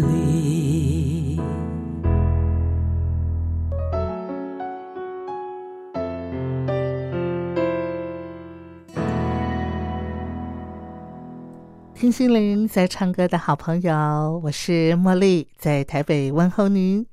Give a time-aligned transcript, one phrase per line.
[12.01, 17.05] 听心灵在唱歌的好朋友，我是茉莉，在台北问候您。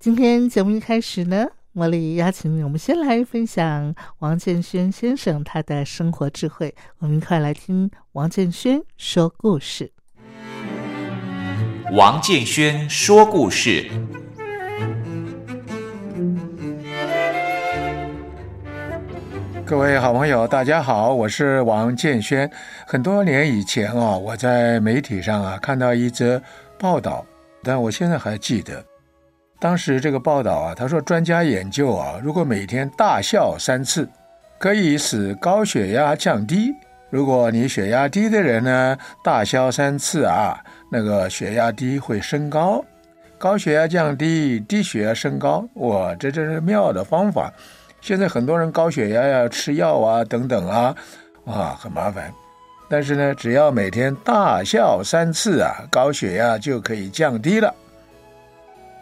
[0.00, 6.74] 今天节目一开始呢，茉莉邀请我们先来分享王建轩先生他的生活智慧。
[6.98, 9.92] 我们一块来听王建轩说故事。
[11.92, 13.88] 王建轩说故事。
[19.66, 22.48] 各位好朋友，大家好，我是王建轩。
[22.86, 26.40] 很多年以前啊，我在媒体上啊看到一则
[26.78, 27.24] 报道，
[27.62, 28.84] 但我现在还记得。
[29.58, 34.06] 当时这个报道啊，他说专家研究啊，如果每天大笑三次，
[34.58, 36.70] 可以使高血压降低。
[37.08, 40.62] 如果你血压低的人呢，大笑三次啊，
[40.92, 42.84] 那个血压低会升高，
[43.38, 45.66] 高血压降低，低血压升高。
[45.76, 47.50] 哇，这真是妙的方法。
[48.04, 50.94] 现在很多人高血压要吃药啊，等等啊，
[51.44, 52.30] 哇，很麻烦。
[52.86, 57.74] 但是呢，只要每天大笑三次啊，高血压就可以降低了。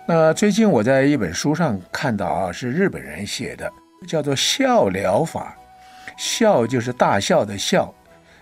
[0.06, 3.69] 那最近我在一本书上看到啊，是日本人写的，
[4.06, 5.56] 叫做笑疗法。
[6.16, 7.93] 笑就是大笑的笑，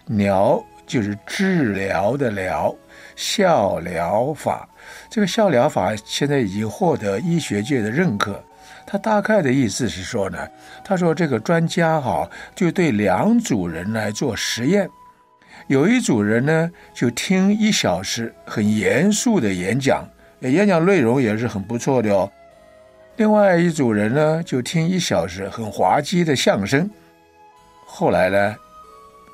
[0.09, 2.77] 疗就是治疗的疗。
[3.17, 4.69] 笑疗法，
[5.09, 8.45] 这个笑疗法现在已经获得医学界的认可。
[8.91, 10.49] 他大概的意思是说呢，
[10.83, 14.91] 他说这个专家哈就对两组人来做实验，
[15.69, 20.05] 有一组人呢就听一小时很严肃的演讲。
[20.41, 22.29] 演讲内容也是很不错的哦。
[23.17, 26.91] 另外一组人呢，就听一小时很滑稽的相声。
[27.85, 28.57] 后来呢，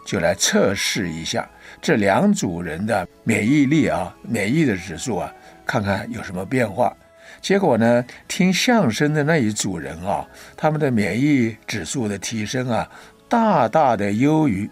[0.05, 1.49] 就来测试一下
[1.81, 5.33] 这两组人的免疫力啊，免疫的指数啊，
[5.65, 6.95] 看看有什么变化。
[7.41, 10.27] 结果呢，听相声的那一组人啊，
[10.57, 12.89] 他们的免疫指数的提升啊，
[13.29, 14.69] 大大的优于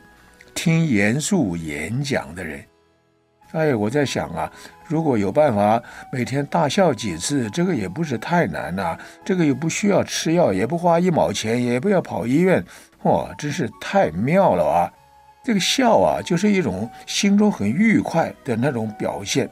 [0.54, 2.64] 听严肃演讲的人。
[3.52, 4.50] 哎，我在想啊。
[4.86, 5.82] 如果有办法
[6.12, 8.98] 每天大笑几次，这个也不是太难呐。
[9.24, 12.62] 这个又不需要吃药，也不花一毛钱，也不要跑医院，
[13.04, 14.92] 哇，真是太妙了啊！
[15.42, 19.48] 这个笑啊，就是一种心中很愉快的那种表现，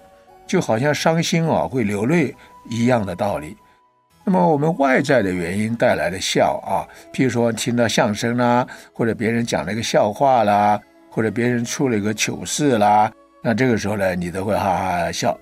[0.46, 2.34] 就好像伤心啊会流泪
[2.68, 3.56] 一样的道理。
[4.24, 10.80] 那么我们外在的原因带来的笑啊，譬如说听到相声啦，或者别人讲了一个笑话啦，
[11.10, 13.10] 或者别人出了一个糗事啦。
[13.42, 15.36] 那这个时候呢，你都会哈哈笑。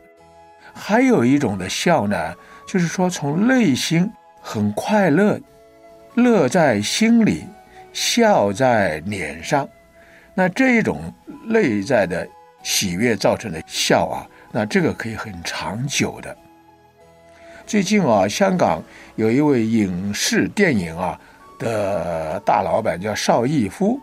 [0.72, 2.34] 还有一种的笑呢，
[2.66, 4.10] 就是说从内心
[4.40, 5.38] 很快乐，
[6.14, 7.44] 乐在心里，
[7.92, 9.68] 笑在脸上。
[10.32, 11.12] 那这一种
[11.44, 12.26] 内在的
[12.62, 16.34] 喜悦造成的笑啊，那这个可以很长久的。
[17.70, 18.82] 最近啊，香港
[19.14, 21.16] 有一位影视电影啊
[21.56, 24.00] 的大老板叫邵逸夫，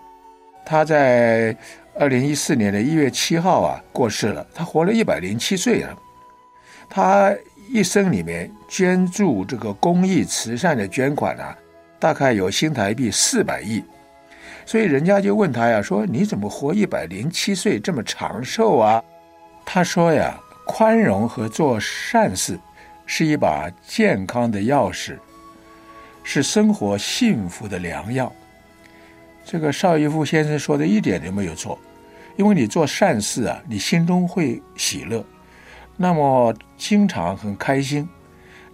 [0.65, 1.53] 他在。
[1.99, 4.45] 二零一四年的一月七号啊，过世了。
[4.53, 5.93] 他活了一百零七岁啊。
[6.87, 7.35] 他
[7.69, 11.57] 一生里面捐助这个公益慈善的捐款啊，
[11.99, 13.83] 大概有新台币四百亿。
[14.65, 19.03] 所以人家就问他呀，说你怎么活一百零七岁这么长寿啊？
[19.65, 22.57] 他说呀，宽容和做善事
[23.07, 25.17] 是一把健康的钥匙，
[26.23, 28.31] 是生活幸福的良药。
[29.43, 31.79] 这个邵逸夫先生说的一点都没有错。
[32.35, 35.25] 因为你做善事啊，你心中会喜乐，
[35.95, 38.07] 那么经常很开心。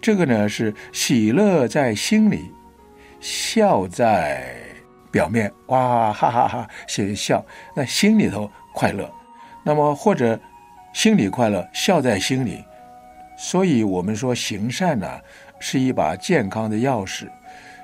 [0.01, 2.51] 这个呢是喜乐在心里，
[3.21, 4.53] 笑在
[5.09, 9.09] 表面，哇哈哈哈，先笑，那心里头快乐。
[9.63, 10.37] 那么或者
[10.93, 12.61] 心里快乐，笑在心里。
[13.43, 15.19] 所以我们说行善呢，
[15.59, 17.27] 是一把健康的钥匙。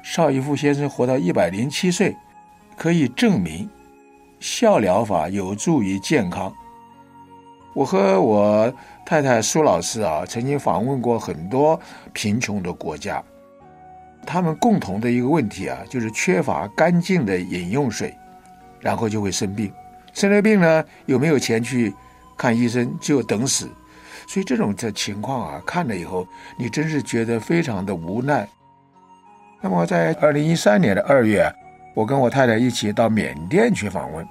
[0.01, 2.15] 邵逸夫先生活到一百零七岁，
[2.77, 3.69] 可以证明。
[4.39, 6.49] 笑疗法有助于健康。
[7.73, 8.73] 我和我
[9.05, 11.77] 太太苏老师啊，曾经访问过很多
[12.13, 13.21] 贫穷的国家，
[14.25, 18.15] 他们共同的一个问题啊，就是缺乏干净的饮用水，
[18.79, 19.69] 然后就会生病。
[20.13, 21.93] 生了病呢，有没有钱去
[22.37, 23.69] 看医生，就等死。
[24.29, 28.47] 所以这种的情况啊，看了以后，你真是觉得非常的无奈。
[29.59, 31.51] 那么在二零一三年的二月，
[31.95, 34.23] 我跟我太太一起到缅甸去访问。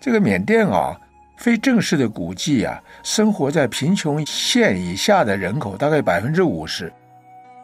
[0.00, 1.00] 这个缅甸啊，
[1.36, 6.92] 非正式的估计啊，生活在贫穷线以下的人口大概百分之五十。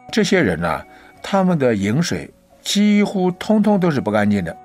[0.09, 0.81] 这些人呢，
[1.21, 4.57] 他们的饮水几乎通通都是不干净的。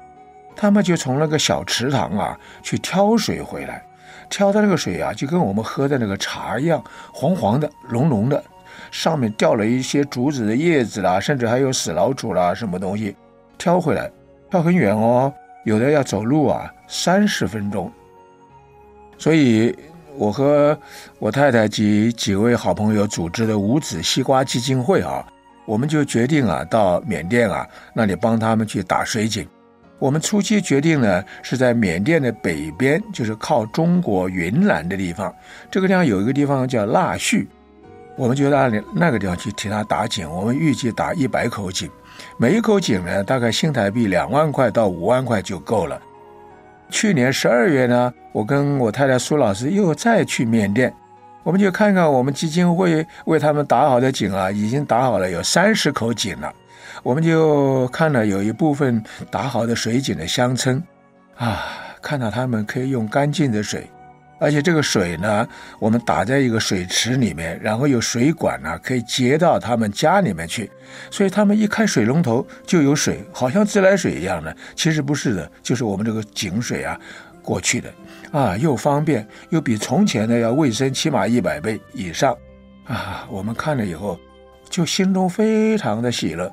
[0.55, 3.83] 他们就从那个小池塘啊去挑水回来，
[4.29, 6.83] 挑的那个水啊，就跟我们喝的那个茶一样，
[7.13, 8.43] 黄黄的、浓浓的，
[8.91, 13.17] 上面掉了一些竹子的叶子啦，甚至还有死老鼠啦，什么东西，
[13.57, 14.11] 挑回来，
[14.51, 15.33] 挑很远哦，
[15.65, 17.91] 有的要走路啊，三十分钟。
[19.17, 19.77] 所以，
[20.17, 20.79] 我和
[21.19, 25.27] 我太太及几位好朋友组织的五子西瓜基金会啊，
[25.65, 29.49] 我们就决定啊，到缅甸啊那里帮他们去打水井。
[29.99, 35.35] 我们初期决定呢，是在缅甸的北边，就是靠中国云南的地方。
[35.71, 37.49] 这个地方有一个地方叫腊戌，
[38.17, 40.31] 我们就到那里那个地方去替他打井。
[40.31, 41.91] 我们预计打一百口井，
[42.37, 46.01] 每一口井呢，大概新台币两万块到五万块就够了。
[46.91, 50.95] 去年十二月呢，我跟我太太苏老师又再去缅甸，
[51.43, 56.55] 我们就看看我们基金会为他们打好的井啊，已经打好了有三十口井了。
[57.09, 60.83] 我们就看了有一部分打好的水井的乡村，
[61.37, 61.65] 啊，
[62.03, 63.89] 看到他们可以用干净的水，
[64.39, 70.71] 而且这个水呢，我们打在一个水池里面，然后有水管呢可以接到他们家里面去，
[71.11, 77.01] 所以他们一开水龙头就有水，好像自来水一样的，其实不是的，就是我们这个井水啊
[77.41, 77.91] 过去的，
[78.33, 82.37] 啊，又方便又比从前的要卫生起码一百倍以上，
[82.85, 84.21] 啊，我们看了以后
[84.69, 86.53] 就心中非常的喜乐。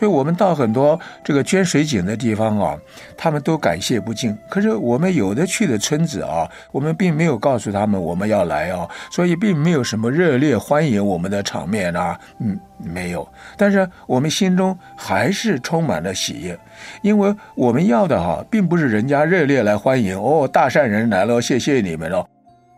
[0.00, 2.74] 所以我们到很多这个捐水井的地方啊，
[3.18, 4.34] 他们都感谢不尽。
[4.48, 13.28] 可是我们有的去的村子啊，我们并没有告诉他们我们要来啊，所以并没有什么热烈欢迎我们的场面啊，嗯，没有。
[13.58, 16.58] 但是我们心中还是充满了喜悦，
[17.02, 22.26] 因为我们要的哈，并不是人家热烈来欢迎哦，大善人来了，谢谢你们了。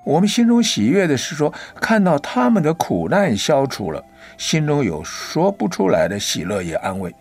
[0.04, 4.04] 我们心中喜悦的是说，看到他们的苦难消除了。
[4.42, 7.14] 心中有说不出来的喜乐与安慰，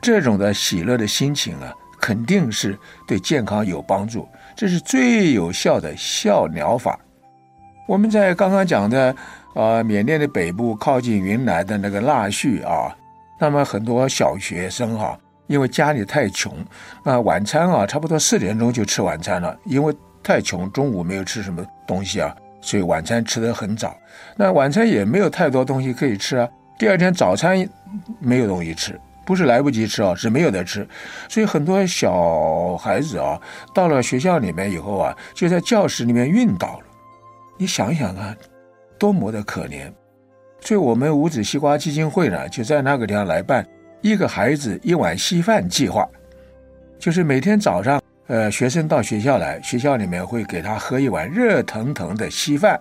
[0.00, 4.28] 这种的喜乐的心情啊，肯定是对健康有帮助。
[4.54, 6.96] 这是最有效的笑疗法。
[7.88, 9.14] 我们在刚刚讲的，
[9.56, 12.96] 呃，缅甸的北部靠近云南的那个腊戌啊，
[13.40, 15.18] 那么很多小学生哈，
[15.48, 16.56] 因为家里太穷，
[17.02, 19.92] 啊，晚餐啊，差不多四点钟就吃晚餐了，因为
[20.22, 22.32] 太穷，中午没有吃什么东西啊。
[22.62, 23.94] 所以晚餐吃得很早，
[24.36, 26.48] 那晚餐也没有太多东西可以吃啊。
[26.78, 27.68] 第二天早餐
[28.18, 30.86] 没有东西吃，不是来不及吃啊，是没有得吃。
[31.28, 33.38] 所以很多小孩子啊，
[33.74, 36.86] 到了学校里面以后啊，就在教室里面晕倒了。
[37.58, 38.36] 你想想看，
[38.98, 39.92] 多么的可怜。
[40.60, 43.66] 所以我们五子西瓜基金会呢，就在那个地方来办
[44.00, 46.08] 一个孩子一碗稀饭计划，
[46.98, 48.01] 就是每天早上。
[48.28, 52.80] 呃，学生到学校来，学校里面会给他喝一碗热腾腾的稀饭。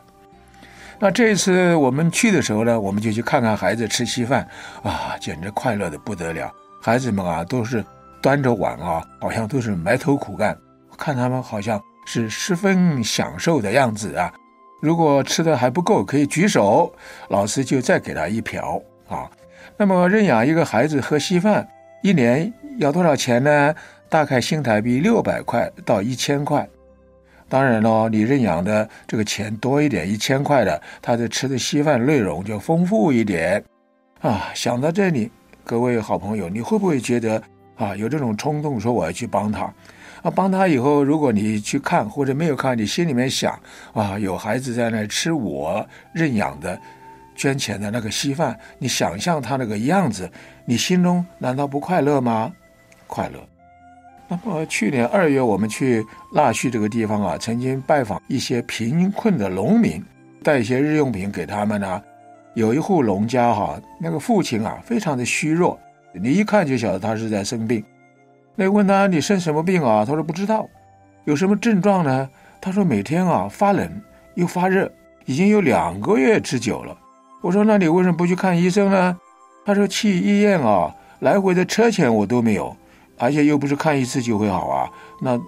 [1.00, 4.48] 那这一次我们去的时候呢，我们就去看看孩子吃稀饭，
[4.84, 6.52] 啊，简直快乐的不得了。
[6.82, 7.84] 孩子们啊，都是
[8.22, 10.56] 端着碗啊，好像都是埋头苦干，
[10.98, 14.32] 看他们好像是十分享受的样子啊。
[14.80, 16.94] 如果吃的还不够，可以举手，
[17.30, 19.30] 老师就再给他一瓢啊。
[19.78, 21.68] 那么认养一个孩子喝稀饭，
[22.04, 23.76] 一年要多少钱呢？
[24.12, 26.68] 大概新台币六百块到一千块，
[27.48, 33.64] 当然喽，你认养的这个钱多一点，一千块的，他的吃的稀饭内容就丰富一点，
[34.20, 35.32] 啊，想到这里，
[35.64, 37.42] 各位好朋友，你会不会觉得
[37.78, 39.74] 啊，有这种冲动，说我要去帮他？
[40.24, 43.58] 啊，帮他以后，如果你去看或者没有看，你心里面想
[43.94, 46.78] 啊，有孩子在那吃我认养的
[47.34, 50.30] 捐钱的那个稀饭，你想象他那个样子，
[50.66, 52.52] 你心中难道不快乐吗？
[53.08, 53.51] 快乐。
[54.32, 60.02] 那么去年二月，我们去腊戌这个地方啊，曾经拜访一些贫困的农民，
[60.42, 62.02] 带一些日用品给他们呢。
[62.54, 65.78] 有一户农家哈，那个父亲啊，非常的虚弱，
[66.14, 67.84] 你一看就晓得他是在生病。
[68.56, 70.06] 那问他你生什么病啊？
[70.06, 70.66] 他说不知道。
[71.26, 72.30] 有什么症状呢？
[72.62, 74.02] 他说每天啊发冷
[74.36, 74.90] 又发热，
[75.26, 76.98] 已经有两个月之久了。
[77.42, 79.18] 我说那你为什么不去看医生呢？
[79.66, 82.74] 他说去医院啊，来回的车钱我都没有。
[83.22, 84.90] 而且又不是看一次就会好啊。
[85.20, 85.40] 那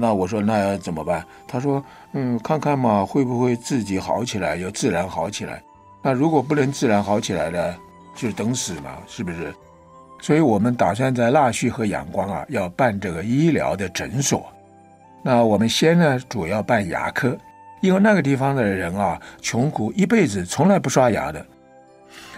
[0.00, 1.24] 那我说那要怎么办？
[1.46, 1.82] 他说
[2.12, 5.62] 嗯，看看嘛，会不会自己好起来，就自然好起来。
[6.02, 7.76] 那如果不能自然好起来呢，
[8.16, 9.54] 就等死嘛，是不是？
[10.20, 14.44] 所以我们打算在腊戌和阳光啊，要办这个医疗的诊所。
[15.22, 17.38] 那我们先呢，主要办牙科，
[17.80, 21.46] 因为那个地方的人啊，穷苦一辈子从来不刷牙的，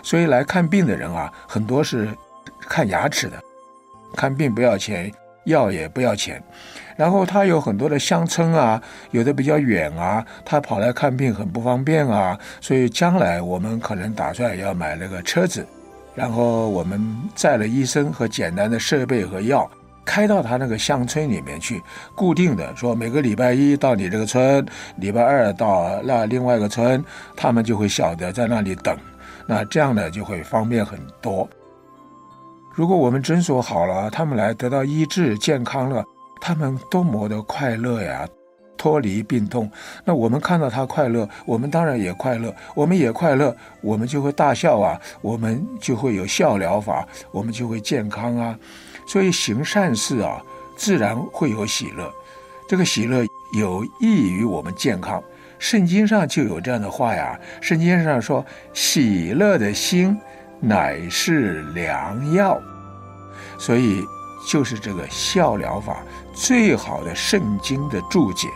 [0.03, 2.09] 所以来看病的人啊，很多是
[2.69, 3.43] 看牙齿的。
[4.17, 5.13] 看病不要钱，
[5.45, 6.43] 药也不要钱。
[6.97, 12.39] 然后他有很多的乡村啊，有的比较远啊，他跑来看病很不方便啊。
[12.61, 15.67] 所以将来我们可能打算要买那个车子。
[16.15, 17.01] 然后我们
[17.35, 19.69] 载了医生和简单的设备和药，
[20.05, 21.81] 开到他那个乡村里面去，
[22.15, 24.65] 固定的说每个礼拜一到你这个村，
[24.97, 27.03] 礼拜二到那另外一个村，
[27.35, 28.95] 他们就会晓得在那里等，
[29.47, 31.49] 那这样呢就会方便很多。
[32.75, 36.05] 如果我们诊所好了，他们来得到医治、健康了，
[36.41, 38.27] 他们多么的快乐呀！
[38.79, 39.71] 脱离病痛，
[40.05, 48.59] 那我们看到他快乐，我们当然也快乐，我们也快乐，我们就会大笑啊，我们就会有笑疗法，我们就会健康啊。
[49.07, 50.43] 所以行善事啊，
[50.77, 52.11] 自然会有喜乐，
[52.69, 53.25] 这个喜乐
[53.57, 55.23] 有益于我们健康。
[55.61, 60.19] 圣经上就有这样的话呀，圣经上说：“喜乐的心
[60.63, 62.59] 乃是良药。”
[63.59, 64.07] 所以
[64.49, 66.03] 就是这个笑疗法
[66.33, 68.49] 最好的圣经的注解。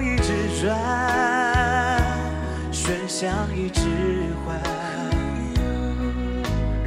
[0.00, 0.76] 一直转，
[2.72, 3.82] 喧响一直
[4.44, 4.58] 换。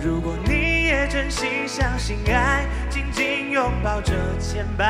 [0.04, 4.84] 如果你也真心相信爱，紧紧拥抱着牵绊。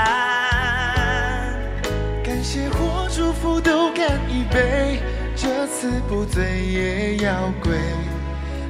[2.23, 5.01] 感谢或祝福都干一杯，
[5.35, 7.73] 这次不醉也要归，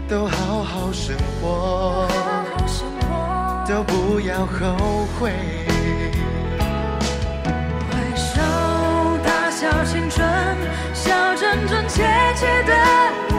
[0.08, 2.08] 都好好生活，
[3.68, 5.63] 都不要后悔。
[11.74, 12.04] 真真切
[12.36, 13.33] 切的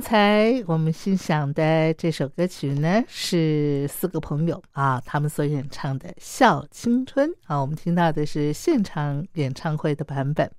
[0.00, 10.50] 刚才我们欣赏的这首歌曲呢，是四个朋友啊，他们所演唱的《笑青春》啊，我们听到的是现场演唱会的版本。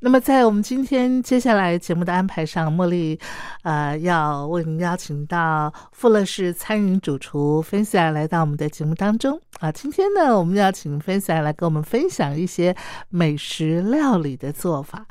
[0.00, 3.16] 那么，在我们今天接下来节目的安排上，茉莉
[3.62, 9.70] 呃要为您邀请到富乐士餐饮主厨分享来到我们的节目当中啊。
[9.70, 12.74] 今天呢，我们要请分享来跟我们分享一些
[13.08, 15.06] 美食料理的做法。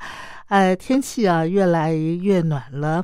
[0.54, 3.04] 呃，天气啊越来越暖了，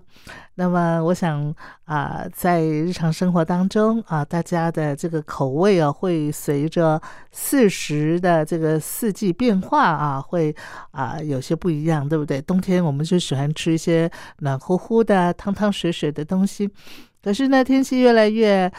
[0.54, 1.52] 那么我想
[1.86, 7.02] 啊、在日常生活当中啊，大家的这个口味啊，会随着
[7.32, 10.56] 四时的这个四季变化啊，会
[10.92, 12.40] 啊、有些不一样，对不对？
[12.44, 14.08] 冬天我们就喜欢吃一些
[14.42, 16.70] 暖乎乎的、汤汤水水的东西，
[17.24, 18.72] 可是呢，天气越来越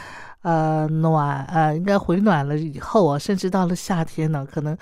[0.43, 4.77] 呃暖，呃，应该回暖了以后啊，甚至到了夏天呢，可能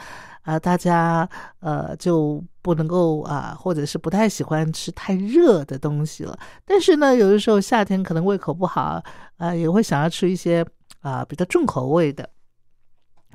[0.50, 1.30] 啊、大家
[1.60, 6.36] 呃就不能够啊、或者是不太喜欢吃太热的东西了。
[6.66, 9.00] 但是呢，有的时候夏天可能胃口不好，
[9.38, 10.66] 啊，也会想要吃一些
[11.02, 12.28] 啊、比较重口味的。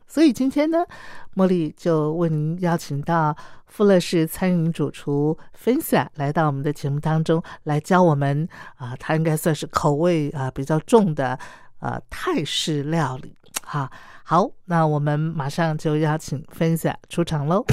[0.08, 0.84] 所以今天呢，
[1.36, 3.34] 茉莉就为您邀请到
[3.66, 11.38] 富乐士餐饮主厨芬萨来到我们的节目当中，来教我们啊，他应该算是口味啊比较重的
[11.84, 13.36] 呃泰式料理。
[13.62, 13.90] 哈，
[14.24, 17.64] 好，那我们马上就邀请分享出场喽。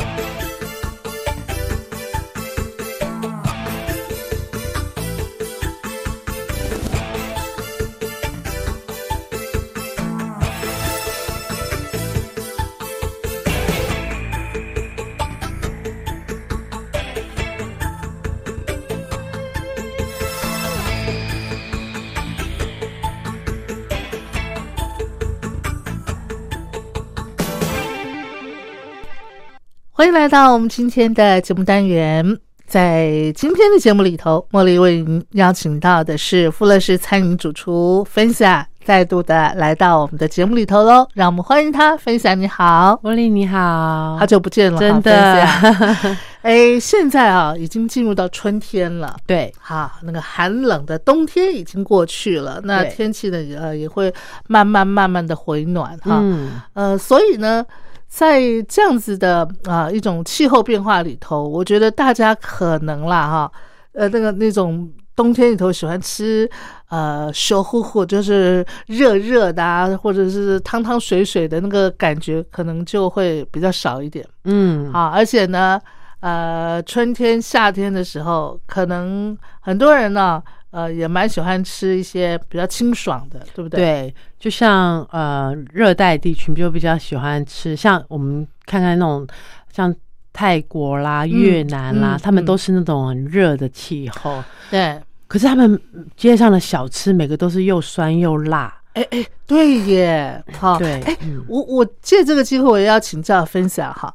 [30.02, 32.26] 欢迎来到我们今天的节目单元。
[32.66, 41.08] 在今天的节目里头，茉莉为您邀请到的是富乐士餐饮主厨芬霞，再度的来到我们的节目里头喽。
[41.14, 45.48] 让我们欢迎他，芬霞你好，茉莉你好，好久不见了，真的。
[46.42, 49.16] 哎，现在啊，已经进入到春天了。
[49.28, 49.54] 对。
[49.60, 54.12] 哈，那个寒冷的冬天已经过去了，那天气呢，呃，也会
[54.48, 56.18] 慢慢慢慢的回暖哈。
[56.24, 56.54] 嗯。
[56.74, 57.64] 呃，所以呢，
[58.12, 63.52] 在这样子的啊、一种气候变化里头，我觉得大家可能啦哈，
[63.94, 66.48] 呃，那个那种冬天里头喜欢吃
[66.90, 75.10] 呃熟乎乎，就是热热的啊，或者是汤汤水水的那个感觉，可能就会比较少一点嗯，啊。
[75.16, 75.80] 而且呢，
[76.20, 80.44] 呃，春天、夏天的时候，可能很多人呢。
[80.72, 83.80] 呃，也蛮喜欢吃一些比较清爽的，对不对？
[83.80, 89.28] 对，就像呃热带地区就比较喜欢吃，像我们看看那种
[89.72, 89.94] 像
[90.34, 95.80] 泰国啦、越南啦，嗯他们嗯都是那种很热的气候，对， 可是他们
[96.16, 104.14] 街上的小吃每个都是又酸又辣，哎哎，对耶，好，对哎，嗯我我借这个机会，我也要请教分享哈。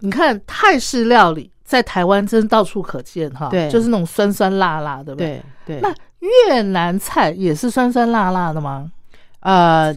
[0.00, 5.42] 你看泰式料理在台湾真到处可见哈，对就是那种酸酸辣辣，对不对？
[5.66, 8.90] 对对，那越南菜也是酸酸辣辣的吗？
[9.40, 9.94] 呃。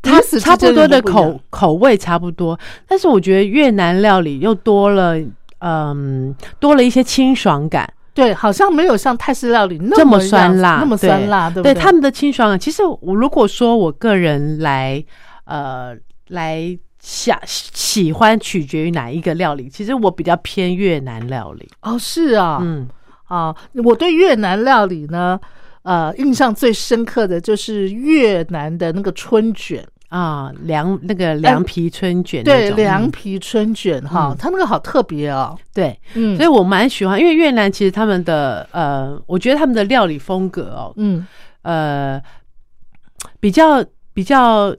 [0.00, 5.16] 它此之间差不多的口口味差不多，但是我觉得越南料理又多了，
[5.58, 7.92] 嗯，多了一些清爽感。
[8.14, 15.04] 对，好像没有像泰式料理那这么样酸辣，那么酸辣，对不对对他们的清爽感，其实我如果说我个人来
[15.44, 15.94] 呃
[16.28, 21.68] 来想喜欢取决于哪一个料理，其实我比较偏越南料理。
[21.82, 22.88] 哦，是啊，嗯，
[23.26, 25.38] 啊，我对越南料理呢，
[25.82, 29.86] 呃，印象最深刻的就是越南的那个春卷。
[30.08, 35.54] 啊，凉那个凉皮春卷那对，凉皮春卷哈，嗯它那个好特别哦。
[35.74, 41.26] 对，嗯，所以我蛮喜欢，因为越南其实他们的呃，我觉得他们的料理风格哦，嗯
[41.60, 42.18] 呃，
[43.38, 43.84] 比较
[44.14, 44.74] 比较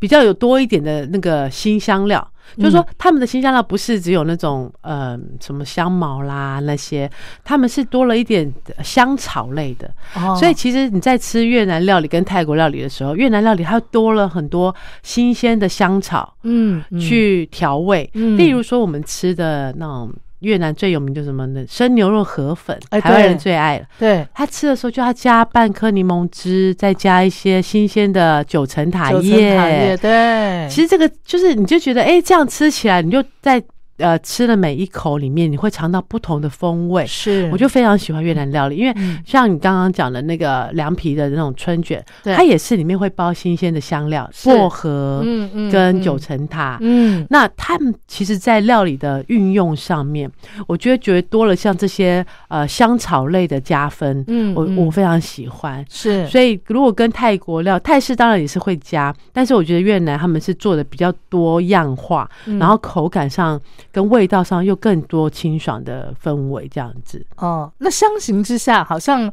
[0.00, 7.08] 比较有多一点的那个新香料，就是说他们的新香料不是只有那种呃什么香茅啦那些，
[7.44, 8.50] 他们是多了一点
[8.82, 16.98] 香草类的，哦，所以其实你在吃越南料理跟泰国料理的时候，越南料理它多了很多新鲜的香草嗯，嗯。
[16.98, 18.36] 去调味，嗯。
[18.38, 20.10] 例如说我们吃的那种
[20.40, 21.64] 越南最有名就是什么呢？
[21.68, 23.86] 生牛肉河粉，哎台湾人最爱了。
[23.98, 29.56] 对，他吃的时候就要加半颗柠檬汁，再加一些新鲜的九层塔九层叶。
[29.56, 33.62] 塔叶，对，其实这个就是，你就觉得，哎、这样吃起来，你就在
[34.00, 37.06] 呃吃的每一口里面，你会尝到不同的风味。
[37.06, 39.18] 是，我就非常喜欢越南料理，因为嗯。
[39.24, 45.70] 像你刚刚讲的那个凉皮的那种春卷，它也是里面会包新鲜的香料，薄荷嗯嗯嗯。
[45.70, 46.78] 跟九层塔。
[46.80, 47.24] 嗯。
[47.30, 50.30] 那他们其实，在料理的运用上面，
[50.66, 55.84] 我觉得觉得多了像这些呃香草类的加分，嗯我我非常喜欢。
[55.88, 62.58] 是，所以如果跟泰国料，泰式当然也是会加，但是我觉得越南他们是做的比较多样化，嗯。
[62.58, 63.60] 然后口感上
[63.92, 67.24] 跟味道上又更多清爽的氛围，这样子。
[67.36, 69.32] 哦，那相形之下，好像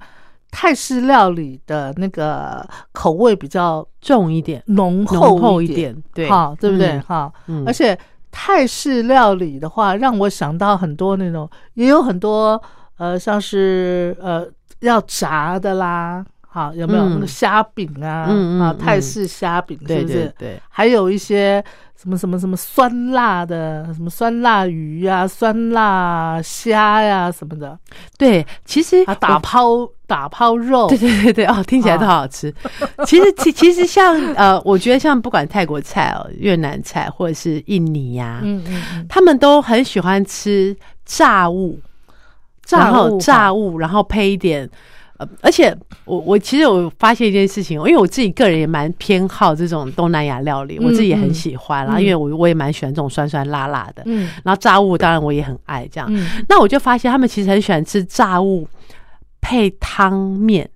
[0.51, 6.91] 泰式料理的那个口味比较重一点，浓浓厚一一点，点，对，哈，对不对？
[6.91, 7.97] 嗯哈，嗯而且
[8.31, 12.61] 泰式料理的话，让我想到很多那种，也有很多
[12.97, 14.47] 呃，像是呃
[14.79, 16.25] 要炸的啦，
[16.57, 18.07] 好有没有、嗯那个虾饼啊？
[18.07, 20.13] 啊，嗯嗯嗯泰式虾饼是对不是？
[20.13, 21.63] 对对，还有一些
[21.95, 27.77] 什么什么什么酸辣的，什么酸辣鱼呀、酸辣虾呀、什么的，
[28.17, 32.53] 对，其实啊，打抛打抛肉，对对对对哦，听起来都好好吃。
[33.05, 41.79] 其实其其实像呃，我觉得像不管泰国菜哦、越南菜或者是印尼呀、嗯嗯嗯，他们都很喜欢吃炸物，
[42.69, 44.69] 然后物炸物，然后配一点。
[45.17, 45.75] 呃，而且
[46.05, 54.03] 我我其实我发现一件事情，因为我自己个人也蛮偏好这种东南亚料理，我自己也很喜欢啦，嗯因为我我也蛮喜欢这种酸酸辣辣的。
[54.05, 56.07] 嗯然后炸物当然我也很爱这样。
[56.11, 58.67] 嗯，那我就发现他们其实很喜欢吃炸物
[59.41, 60.69] 配汤面，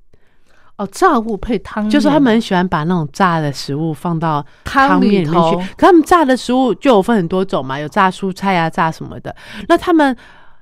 [0.77, 5.55] 哦，炸物配汤，就是他们很喜欢把那种炸的食物放到汤汤面里面去。
[5.77, 9.35] 可他们炸的食物就有分很多种嘛，有炸蔬菜啊，炸什么的。
[9.67, 10.15] 那他们，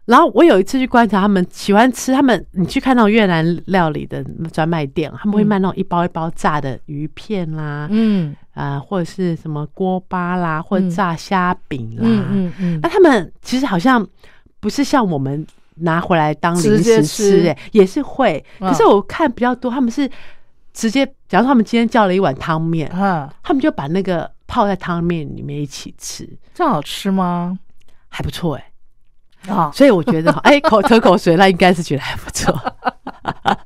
[0.10, 12.02] 然后我有一次去观察，他们喜欢吃，他们你去看那种越南料理的专卖店，他们会卖那种一包一包炸的鱼片啦，嗯啊、或者是什么锅巴啦，或者嗯炸虾饼啦。
[12.02, 14.04] 嗯嗯嗯那他们其实好像
[14.60, 15.46] 不是像我们
[15.76, 18.44] 拿回来当零食吃吃、欸，也是会。
[18.62, 20.10] 嗯可是我看比较多，他们是
[20.74, 27.60] 直接，假如说他们今天叫了一碗汤面，嗯，他们就把那个泡在汤面里面一起吃，这样好吃吗？
[28.10, 28.69] 还不错哎、
[29.48, 32.54] 啊，所以我觉得， 哎、口吞口水，那应该是觉得还不错。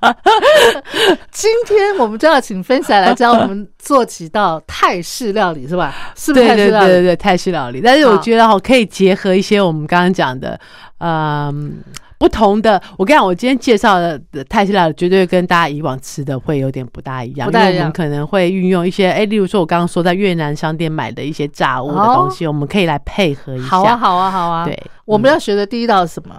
[1.32, 5.94] 今天我们就要请分享来教我们做几道泰式料理，是吧？
[6.16, 6.88] 是不是对对泰式料理？
[6.88, 7.82] 对对对，泰式料理。
[7.84, 10.60] 但是我觉得哈，可以结合一些我们刚刚讲的，
[11.00, 11.82] 嗯。
[12.18, 23.68] 不同的，我跟你讲，我今天介绍的泰式料理绝对跟大家以往吃的会有点不大一样，因为我们可能会运用一些，哎，例如说我刚刚说在越南商店买的一些炸物的东西，我们可以来配合一下。
[23.68, 24.66] 好啊，好啊，好啊。
[24.66, 26.36] 对，我们要学的第一道是什么？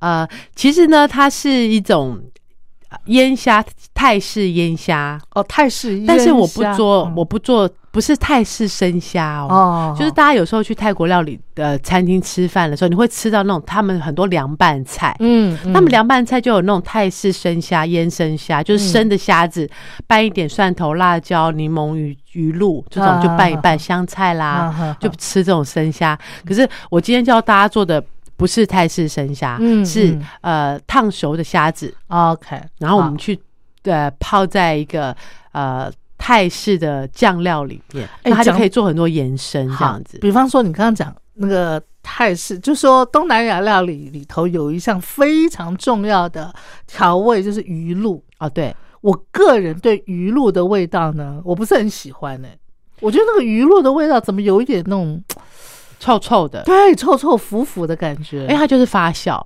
[0.00, 2.45] 呃，其实呢，它是一种呃
[3.06, 7.12] 腌虾，泰式腌虾，哦，泰式但是我不做，嗯。
[7.16, 9.48] 我不做，不是泰式生虾哦。
[9.50, 15.72] 哦，就是大家有时候去泰国料理的餐厅吃饭的时候，你会吃到那种他们很多凉拌菜，嗯，嗯。
[15.72, 19.68] 他们凉拌菜就有那种泰式生虾、腌生虾，就是生的虾子，
[20.06, 24.96] 拌一点蒜头、辣椒、柠檬、鱼鱼露这种就拌一拌，香菜啦，啊。
[25.00, 26.16] 就吃这种生虾。
[26.46, 28.02] 可是我今天教大家做的
[28.36, 30.26] 不是泰式生虾，嗯是嗯。
[30.42, 33.38] 呃烫熟的虾子，OK，然后我们去
[33.84, 35.16] 呃泡在一个
[35.52, 40.18] 呃泰式的酱料里面，它就可以做很多延伸这样子。
[40.18, 46.54] 比方说，你刚刚讲那个泰式，就说东南亚料理里头有一项非常重要的
[46.86, 48.22] 调味，就是鱼露。
[48.38, 52.48] 啊，对，我个人对鱼露的味道呢，我不是很喜欢呢、
[53.00, 55.22] 我觉得那个鱼露的味道怎么有一点那种
[55.98, 58.42] 臭臭的，对臭臭腐腐的感觉？
[58.42, 59.40] 因为它就是发酵，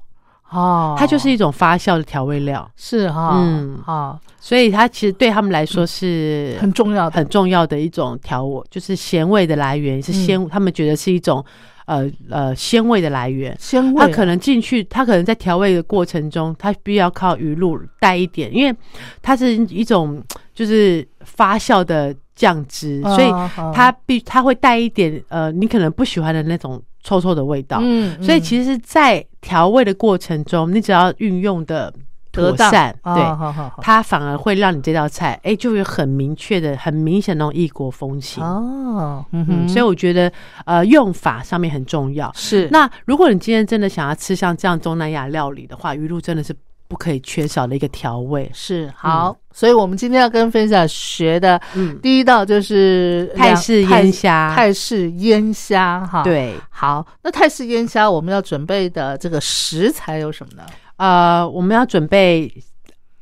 [0.51, 3.79] 哦，它就是一种发酵的调味料，是哈，嗯。
[3.85, 11.45] 哈，所以它其实对他们来说是很重要的，很重要的一种调味，就是咸味的来源是鲜，他们觉得是一种
[11.87, 13.57] 呃呃鲜味的来源。
[13.59, 14.03] 鲜味。
[14.03, 18.77] 啊，它可能进去，它可能在调味的过程中，它必须要靠鱼露带一点，因为
[19.23, 20.23] 它是一种
[20.55, 23.31] 就是发酵的酱汁，所以
[23.74, 27.79] 它必它会带一点呃你可能不喜欢的那种臭臭的味道。
[27.83, 31.92] 嗯，所以其实，在调味的过程中，你只要运用的
[32.33, 38.42] 得善，啊对，好好好它反而会让你这道菜，哎、就有很明确的、很明显的那种异国风情。
[38.42, 40.33] 哦，嗯嗯，哼，所以我觉得，
[40.64, 42.33] 呃，用法上面很重要。
[42.35, 46.57] 是那如果你今天真的想要吃像这样东南亚料理的话，鱼露真的是
[46.90, 48.50] 不可以缺少的一个调味。
[48.53, 54.53] 是好，所以我们今天要跟分享学的嗯，第一道就是泰式两腌虾。
[54.53, 60.66] 泰式腌虾哈。，对，好，那泰式腌虾我们要准备的这个食材有什么呢？
[60.96, 62.53] 呃，我们要准备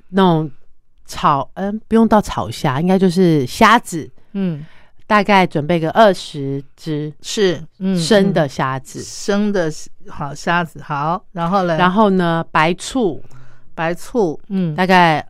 [0.09, 0.51] 那种
[1.05, 4.65] 炒，嗯、不用到炒虾，应该就是虾子，嗯，
[5.07, 8.49] 大概准备个二十只是嗯生的嗯。
[8.49, 9.71] 虾子，生的
[10.09, 13.23] 好虾子好，然后呢，然后呢，白醋
[13.79, 15.25] 白醋，嗯，大概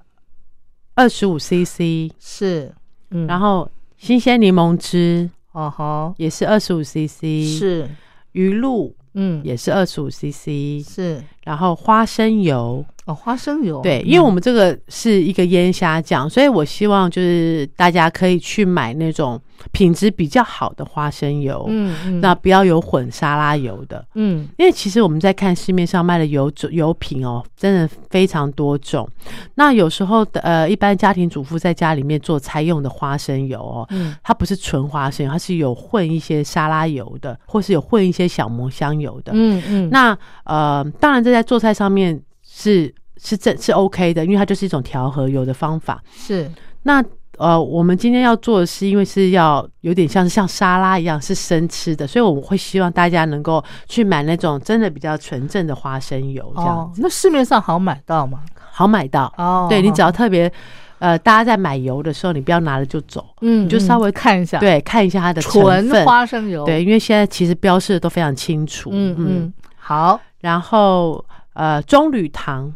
[0.94, 2.74] 二十五 CC，是，
[3.10, 5.28] 嗯，然后新鲜柠檬汁。
[5.52, 7.86] 哦吼，也是二十五 CC，是，
[8.32, 14.06] 鱼露嗯，也是二十五 CC，是然后花生油，哦，花生油，对，嗯。
[14.06, 19.40] 因为我们这个是一个腌虾酱，所以我希望就是大家可以去买那种
[19.72, 24.04] 品质比较好的花生油，嗯嗯，那不要有混沙拉油的。
[24.14, 24.46] 嗯。
[24.58, 29.08] 因为其实我们在看市面上卖的油种油品哦，真的非常多种。
[29.54, 34.14] 那有时候的呃，一般家庭主妇在家里面做菜用的花生油哦，嗯。
[34.22, 39.32] 它不是纯花生油，它是有混一些沙拉油的，或是有混一些小磨香油的。
[39.34, 46.02] 嗯嗯，那呃，当然这在做菜上面是是正是 OK 的，因为它就是一种调和油的方法。
[46.12, 46.50] 是
[46.82, 47.02] 那
[47.36, 58.40] 呃，我们今天要做的是，因为是要有点像是像沙拉一样是生吃的，所以我们会希望大家能够去买那种真的比较纯正的花生油，这样哦，那市面上好买到吗？
[58.72, 59.32] 好买到。
[59.36, 60.52] 哦，对你只要特别
[60.98, 66.04] 呃，大家在买油的时候，你不要拿了就走，嗯，嗯你就稍微看一下，，对，看一下它的成纯分。
[66.04, 68.90] 花生油，对，因为现在其实标示的都非常清楚。
[68.92, 71.24] 嗯嗯，好然后
[71.54, 72.72] 呃，棕榈糖，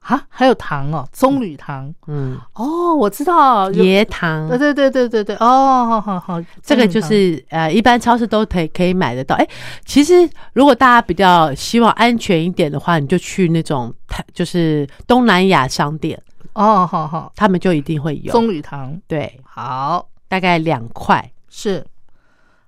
[0.00, 1.92] 啊，还有糖哦，棕榈糖？
[2.06, 9.34] 嗯，哦，我知道，椰糖，对对对对对对，哦，好好好，这个就是呃，一般超市都可以可以买得到。
[9.36, 9.48] 哎，
[9.84, 13.92] 其实如果大家比较希望安全一点的话，你就去那种
[14.32, 16.20] 就是东南亚商店，
[16.52, 18.32] 哦，好好，他们就一定会有。
[18.32, 19.00] 棕榈糖。
[19.08, 20.08] 对，好。
[20.26, 21.84] 大概两块，是。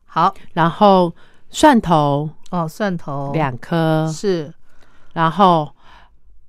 [0.05, 0.33] 好。
[0.53, 1.13] 然后
[1.51, 3.33] 蒜头哦，蒜头。
[3.33, 4.53] 两颗，是，
[5.13, 5.69] 然后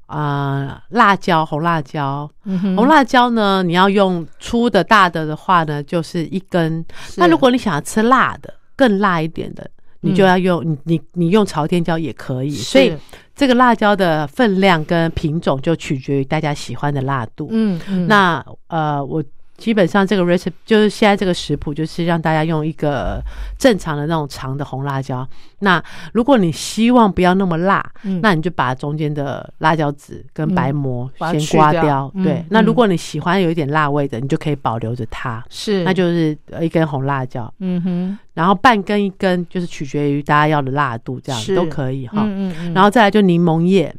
[0.05, 6.85] 啊、呃辣椒红辣椒，嗯红辣椒呢，你要用粗的大的的话呢，就是一根。
[7.17, 9.69] 那如果你想要吃辣的，更辣一点的，
[10.01, 10.27] 你就嗯。
[10.27, 12.51] 要用、你你你用朝天椒也可以。
[12.51, 12.95] 所以
[13.35, 17.47] 这个辣椒的分量跟品种就取决于大家喜欢的辣度。
[17.51, 19.23] 嗯嗯，那呃，我
[19.57, 23.21] 基本上这个 recipe 就是现在这个食谱，就是让大家用一个
[23.57, 25.27] 正常的那种长的红辣椒。
[25.59, 28.19] 那如果你希望不要那么辣，嗯。
[28.21, 32.11] 那你就把中间的辣椒籽跟白膜先刮掉。
[32.13, 35.43] 嗯对，那如嗯果你喜欢有一点辣味的，你就可以保留着它。
[35.49, 35.83] 是。
[35.83, 42.21] 那就是呃一根红辣椒，嗯哼，然后半根一根，就是取决于大家要的辣度，这样都可以哈。
[42.23, 43.95] 嗯嗯嗯，然后再来就柠檬叶，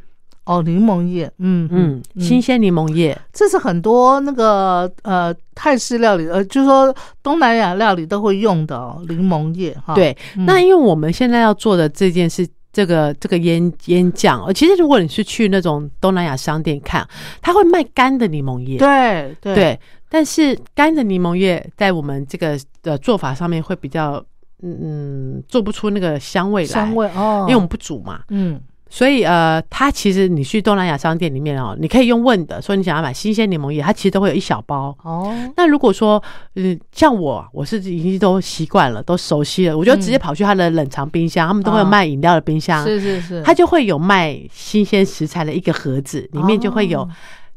[0.49, 10.47] 哦，柠檬叶，嗯嗯，新鲜柠檬叶，这是很多那个呃泰式料理，呃，就是说东南亚料理都会用的哦，柠檬叶哈。，对，嗯。
[10.47, 17.07] 那因为我们现在要做的这件事，这个这个腌腌酱，呃，其实如果你是去那种东南亚商店看，
[17.43, 19.55] 他会卖干的柠檬叶，对对。
[19.55, 24.25] 对，但是干的柠檬叶在我们这个的做法上面会比较，
[24.63, 28.59] 嗯，做不出那个香味来，香，味哦，因为我们不煮嘛，嗯
[28.91, 35.35] 所以呃，它其实你去东南亚商店里面哦，你可以用问的，说你想要买新鲜柠檬叶，它其实都会有一小包，哦。
[35.57, 36.23] 那如果说，
[36.55, 47.09] 嗯，像我，我是已经都习惯了，都熟悉了，我就直接跑去他的冷藏冰箱，他们都会有啊卖饮料的冰箱，是是是，它就会有卖新鲜食材的一个盒子，里面就会有，哦。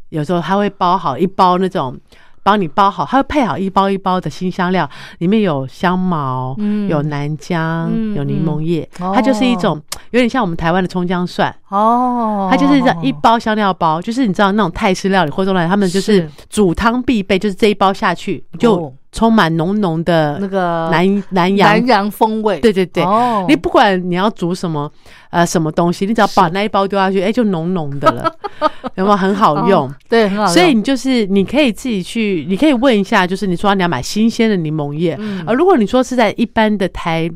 [0.09, 1.97] 有时候它会包好一包那种。
[2.43, 6.87] 帮你包好，它会配好一包一包的新香料，里面有香茅，嗯。
[6.89, 16.29] 有南姜，嗯有柠檬叶，嗯它就是一哦种有点像我们台湾的葱姜蒜，哦，它就是一包香料包，就是你知道那种泰式料理或中来，他们就是是。
[16.49, 21.69] 煮汤必备，就是这一包下去就哦充满浓浓的那个南南洋。
[21.69, 23.45] 南洋风味，对对对，哦。
[23.47, 24.89] 你不管你要煮什么
[25.29, 28.33] 呃什么东西，你只要把那一包丢下去，哎，就浓浓的了，
[28.95, 29.87] 有没有很好用？
[29.87, 35.43] 哦对，很好用，所以你就是你可以自己去，你可以问一下，就是你说你要买新鲜的柠檬叶，嗯。
[35.45, 37.29] 呃，如果你说是在一般的台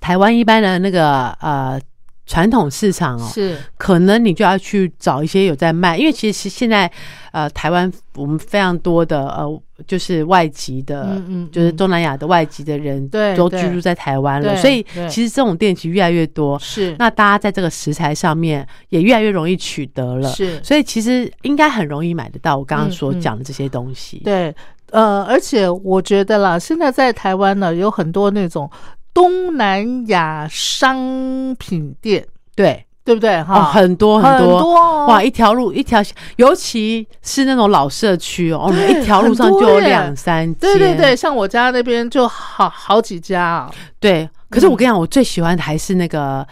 [0.00, 1.80] 台湾一般的那个呃
[2.26, 3.56] 传统市场哦，是。
[3.78, 6.90] 可能你就要去找一些有在卖，因为其实现在
[7.32, 11.76] 呃台湾我们非常多的呃就是外籍的，嗯嗯就是嗯。
[11.76, 13.36] 东南亚的外籍的人对对。
[13.36, 16.94] 都居住在台湾了，所以其实这种店其实越来越多，是。
[16.98, 20.62] 那大家在这个食材上面也越来越容易取得了，是。
[20.62, 24.18] 所以其实应该很容易买得到我刚刚所讲的这些东西。
[24.18, 24.54] 对，
[24.90, 28.70] 呃，而且我觉得啦，现在在台湾呢，有很多那种
[29.12, 33.36] 东南亚商品店，对对不对？
[33.40, 36.02] 哦，哈，很多很多多哦哇，一条路一条，
[36.36, 43.70] 尤其是那种老社区哦，我们一条路上就有两三间，对对对，像我家那边就好好几家啊。
[44.00, 44.28] 对。
[44.50, 46.46] 可是我嗯跟你讲，我最喜欢的还是那个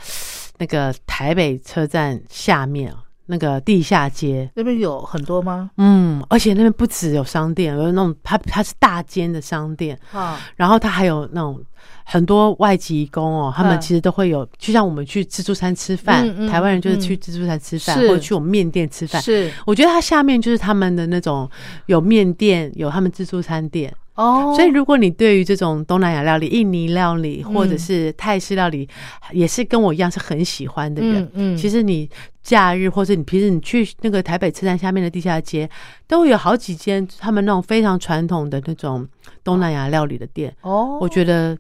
[0.59, 4.51] 那个台北车站下面啊那个地下街。
[4.55, 5.71] 那边有很多吗？
[5.77, 11.61] 嗯，而且那边不只有商店，有那种它它是大间的商店，啊，然后它还有那种
[12.05, 17.01] 很多外籍工哦，他们嗯其实都会有，就像我们去自助餐吃饭，嗯嗯台湾人就是嗯。
[17.01, 18.09] 去自助餐吃饭，是。
[18.09, 19.21] 或者去我们面店吃饭。
[19.23, 19.51] 是。
[19.67, 21.49] 我觉得它下面就是他们的那种
[21.87, 28.89] 有面店，有他们自助餐店，哦，所以如果你对于这种东南亚料理、印尼料理嗯或者是泰式料理，
[29.33, 31.57] 也是跟我一样是很喜欢的人，嗯嗯。
[31.57, 32.09] 其实你
[32.43, 35.69] 假日或者你平时你去那个台北车站下面的地下街，
[36.07, 39.09] 都会有好几间他们那种非常传统的那种
[39.43, 41.57] 东南亚料理的店，哦，我觉得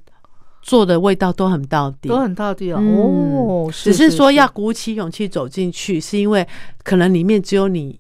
[0.61, 2.81] 做的味道都很到底，都很到地哦。
[3.73, 6.47] 只是说要鼓起勇气走进去，是因为
[6.85, 7.99] 可能里面只有你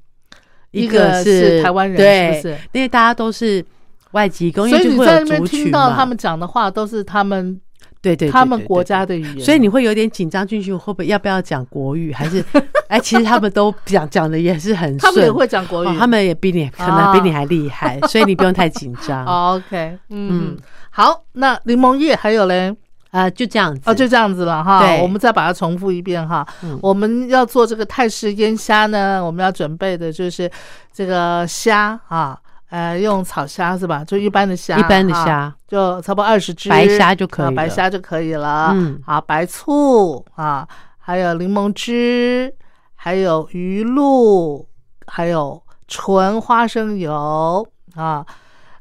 [0.72, 2.60] 一个个是台湾人对，是不是？
[2.72, 3.64] 因为大家都是
[4.12, 7.60] 外籍工，因所以为就会有你在那边族群听到他们讲的话，都是他们
[8.00, 12.12] 对对对他们国家的语言，所以你会有点紧张进去，会不会要不要讲国语？
[12.12, 12.44] 还 是
[12.88, 19.24] 哎，其实他们都讲讲的也是很顺，他们也会讲国语，哦他们也比你可能比你还厉害， 所以你不用太紧张。
[19.24, 20.52] 哦 OK，嗯。
[20.52, 20.56] 嗯，
[20.90, 22.74] 好，那柠檬叶还有嘞，
[23.12, 23.80] 啊，就这样子。
[23.86, 24.84] 哦，就这样子了哈。
[25.00, 26.46] 我们再把它重复一遍哈。
[26.62, 26.78] 嗯。
[26.82, 30.50] 我们要做这个泰式腌虾呢，我们要准备的就是
[30.92, 32.38] 这个虾啊，
[32.72, 34.02] 呃，用草虾是吧？
[34.02, 38.70] 就一般的虾，一般的哈虾，就差不多二十只，白虾就可以啊白虾就可以了。
[38.72, 38.98] 嗯。
[39.04, 40.66] 好，白醋啊，
[40.98, 42.50] 还有柠檬汁，
[42.94, 44.66] 还有鱼露，
[45.06, 48.24] 还有纯花生油啊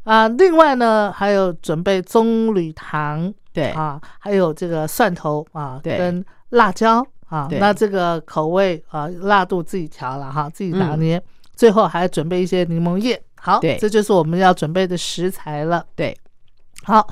[0.05, 3.71] 啊，另外呢还有准备棕榈糖对。
[3.71, 5.97] 啊，还有这个蒜头啊，对。
[5.97, 10.99] 跟辣椒啊，那这个口味啊辣度自己调了哈，自己拿嗯。
[11.01, 11.21] 捏。
[11.53, 13.77] 最后还要准备一些柠檬叶，好，对。
[13.77, 15.83] 这就是我们要准备的食材了。
[15.95, 16.15] 对，
[16.83, 17.07] 好，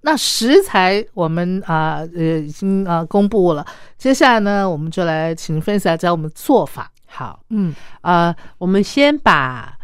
[0.00, 3.64] 那食材我们啊呃已经啊公布了，
[3.98, 6.90] 接下来呢，我们就来请分享教我们做法。
[7.06, 7.74] 好，嗯。
[8.00, 9.76] 呃，我们先把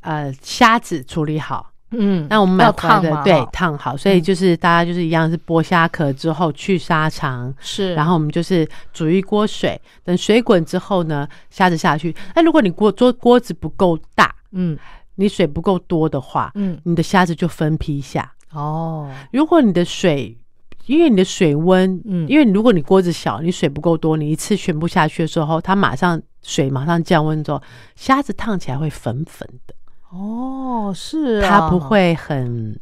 [0.00, 1.70] 呃虾子处理好。
[1.92, 12.14] 嗯，那我们买要回来的对烫好，所以就是大家就是一样是剥虾壳之后去沙肠，是，然后我们就是煮一锅水，等水滚之后呢，虾子下去。
[12.34, 14.76] 那如果你锅桌锅子不够大，嗯
[15.16, 16.78] 你水不够多的话，嗯。
[16.84, 18.32] 你的虾子就分批下。
[18.52, 19.10] 哦。
[19.32, 20.38] 如果你的水，
[20.86, 22.28] 因为你的水温，嗯。
[22.28, 27.60] 因为如果你锅子小，你水不够多，你一次全部下去的时候，它马上水马上降温之后，
[27.96, 29.74] 虾子烫起来会粉粉的，
[30.10, 32.78] 哦是啊，它不会很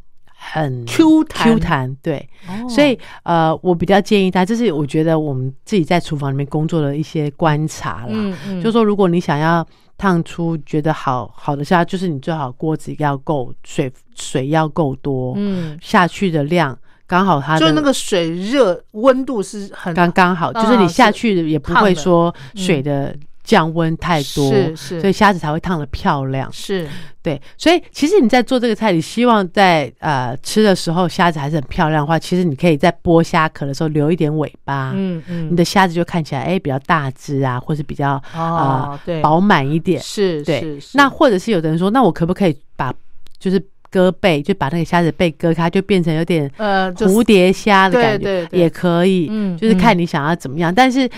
[0.51, 2.29] 很 Q 弹 Q 弹，对。
[2.47, 8.09] 哦，所以呃，我比较建议大家，这是我觉得我们自己在厨房里面工作的一些观察啦。
[8.09, 9.65] 嗯嗯，就说如果你想要
[9.97, 16.77] 烫出觉得好好的虾，就是你最好锅子要够水，水要够多，嗯，下去的量
[17.07, 24.99] 刚好它的就那个水热温度是很刚刚好，啊就是你下去也不会说嗯水的降温太多，是是。
[24.99, 26.51] 所以虾子才会烫的漂亮。
[26.51, 26.85] 是。
[27.21, 39.21] 对，所以其实你在做这个菜，你希望在呃吃的时候虾子还是很漂亮的话，其实你可以在剥虾壳的时候留一点尾巴，嗯嗯，你的虾子就看起来哎比较大只啊，或是比较哦对。
[39.21, 39.99] 饱满一点。
[40.01, 42.93] 是对那或者是有的人说，那我可不可以把
[43.39, 50.71] 就是割背，就把那个虾子背割开，就变成有点呃蝴蝶虾的感觉，也可以，嗯就是看嗯你想要怎么样。
[50.71, 51.09] 但是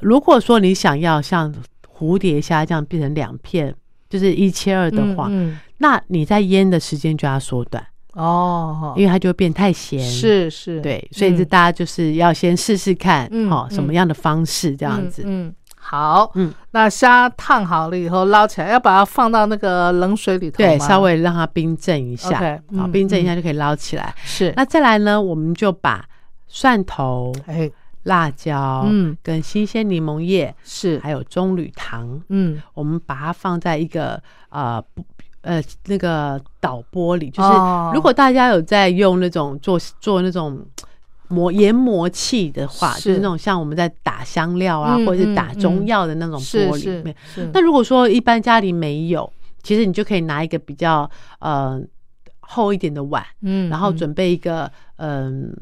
[0.00, 1.54] 如果说你想要像
[1.98, 3.74] 蝴蝶虾这样变成两片，
[4.08, 5.58] 就是一切二的话，嗯嗯。
[5.78, 10.00] 那你在腌的时间就要缩短，哦，因为它就会变太咸。。
[10.00, 15.22] 是是，对，所以这嗯大家就是要先试试看，嗯哦，什么嗯样的方式这样子。
[15.24, 15.54] 嗯，嗯。
[15.78, 22.36] 好，嗯，那虾烫好了以后捞起来，要把它放到那个冷水里头对，稍微让它冰镇一下。
[22.36, 24.12] OK，好，嗯冰镇一下就可以捞起来。
[24.24, 24.52] 是。
[24.56, 26.04] 那再来呢，我们就把
[26.48, 27.70] 蒜头、哎
[28.06, 29.16] 辣椒，嗯。
[29.22, 30.98] 跟新鲜柠檬叶，是。
[30.98, 32.60] 还有棕榈糖，嗯。
[32.74, 35.04] 我们把它放在一个呃不
[35.42, 37.92] 呃那个导玻璃，就是哦。
[37.94, 40.66] 如果大家有在用那种做做那种。
[41.28, 43.08] 磨研磨器的话，是。
[43.08, 47.16] 就是那种像我们在打香料啊，嗯或者是打嗯中嗯药的那种玻璃里面。
[47.34, 47.50] 是。
[47.52, 49.28] 那如果说一般家里没有，
[49.60, 51.82] 其实你就可以拿一个比较呃
[52.38, 53.96] 厚一点的碗，嗯然后嗯。
[53.96, 55.52] 准备一个嗯、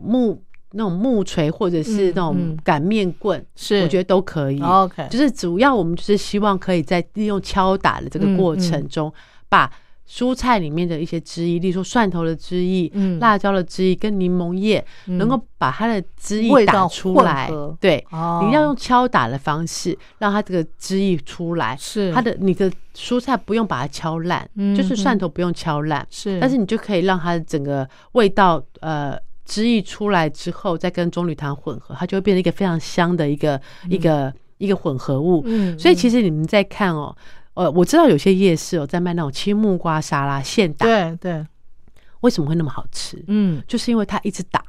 [0.00, 0.40] 木
[0.72, 2.56] 那种木锤或者是嗯那种嗯。
[2.64, 3.82] 擀面棍，是。
[3.82, 4.60] 我觉得都可以。
[4.60, 9.12] OK 就是主要我们就是希望可以在利用敲打的这个过程中，
[9.48, 9.70] 把
[10.08, 13.18] 蔬菜里面的一些汁液，例如说蒜头的汁液、嗯。
[13.20, 15.18] 辣椒的汁液跟柠檬叶，嗯。
[15.18, 17.48] 能够把它的汁液打出来。
[17.48, 17.76] 合。
[17.80, 18.44] 对，哦。
[18.44, 21.76] 你要用敲打的方式让它这个汁液出来。
[21.78, 22.12] 是。
[22.12, 29.16] 它的你的蔬菜不用把它敲烂，嗯就是蒜头不用敲烂，是，但是你就可以让它的整个味道呃
[29.50, 35.42] 汁液出来之后，再跟棕榈糖混合，它就会变成一个非常香的一个、一个一个混合物。
[35.44, 37.12] 嗯所以其实你们在看哦，
[37.54, 41.44] 呃，我知道有些夜市哦在卖那种青木瓜沙拉现打，对对，
[42.20, 43.22] 为什么会那么好吃？
[43.26, 44.62] 嗯就是因为它一直打。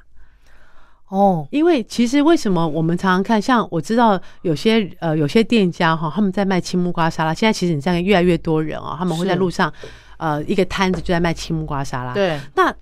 [1.10, 7.34] 哦，因为其实为什么我们常常看，像我知道有些呃有些店家哈，他们在卖青木瓜沙拉。
[7.34, 9.72] 现在其实你看越来越多人哦，他们会在路上
[10.18, 12.74] 呃一个摊子就在卖青木瓜沙拉。，对，那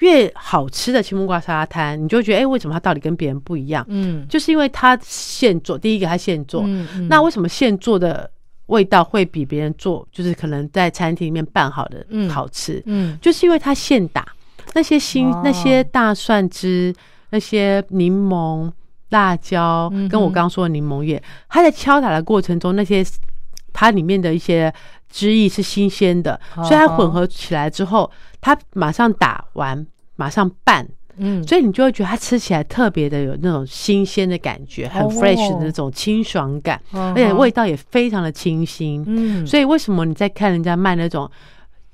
[0.00, 3.84] 越好吃的青木瓜沙拉摊，你就会觉得哎、为什么它到底跟别人不一样？
[3.88, 4.26] 嗯。
[4.28, 7.08] 就是因为它现做，第一个它现做，嗯嗯。
[7.08, 8.30] 那为什么现做的
[8.66, 12.28] 味道会比别人做，就是可能在餐厅里面拌好的嗯。
[12.30, 12.82] 好吃？
[12.86, 13.18] 嗯。
[13.20, 14.26] 就是因为它现打
[14.74, 15.42] 那些新、哦。
[15.44, 16.94] 那些大蒜汁、
[17.30, 18.70] 那些柠檬、
[19.10, 23.04] 辣椒，跟我刚刚说的柠檬叶，它在敲打的过程中，那些
[23.72, 24.72] 它里面的一些
[25.08, 28.10] 汁液是新鲜的，哦所以它混合起来之后，
[28.40, 29.86] 它马上打完，
[30.16, 30.88] 马上拌。
[31.20, 39.02] 嗯，所以你就会觉得它吃起来特别的有那种新鲜的感觉，很哦 fresh 的那种清爽感，嗯而且味道也非常的清新。
[39.04, 41.28] 嗯，所以为什么你在看人家卖那种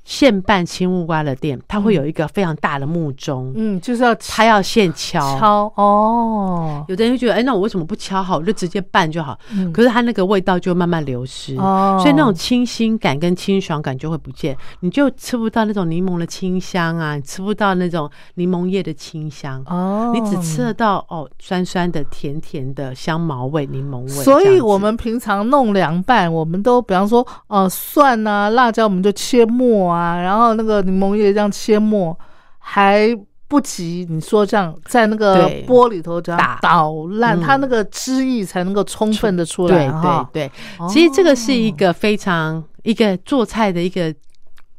[0.04, 5.20] 现拌青木瓜的店，它会有一个非常大的木钟，嗯就是要它要现敲。
[5.38, 9.38] 敲哦，有的人就觉得，哎，那我为什么不敲好，我就直接拌就好？
[9.52, 9.72] 嗯。
[9.72, 11.98] 可是它那个味道就慢慢流失，哦。
[12.00, 24.08] 所以那种清新感跟清爽感就会不见，你就吃不到那种柠檬的清香啊，你吃不到那种柠檬叶的清香，哦，你只吃得到哦酸酸的、甜甜的香茅味、柠檬味。
[24.08, 32.16] 所以我们平常弄凉拌，我们都比方说，呃，蒜啊、辣椒，我们就切末啊，然后那个柠檬叶这样切末，
[32.58, 33.16] 还
[33.46, 35.62] 不及你说这样在那个对。
[35.62, 37.42] 锅里头这样打捣烂，嗯。
[37.42, 40.28] 它那个汁液才能够充分的出来对哈。
[40.32, 44.12] 对对，哦其实这个是一个非常一个做菜的一个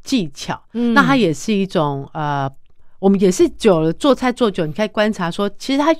[0.03, 2.49] 技巧，嗯那它也是一种呃，
[2.99, 5.95] 我们也是久了做菜做久，你可以观察说，其实它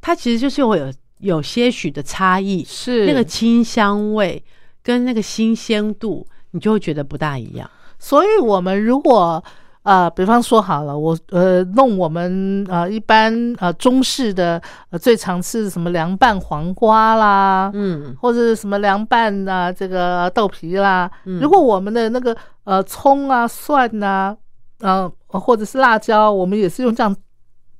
[0.00, 3.06] 它其实就是会有有些许的差异，是。
[3.06, 4.42] 那个清香味
[4.82, 7.68] 跟那个新鲜度，你就会觉得不大一样。
[8.04, 9.42] 所以我们如果
[9.82, 21.40] 呃，比方说好了，我呃弄我们呃一般呃中式的呃最常吃的什么凉拌黄瓜啦，嗯，或者是什么凉拌啊这个豆皮啦，嗯。
[21.40, 24.36] 如果我们的那个呃葱啊蒜呐
[24.80, 27.16] 啊，呃或者是辣椒，我们也是用这样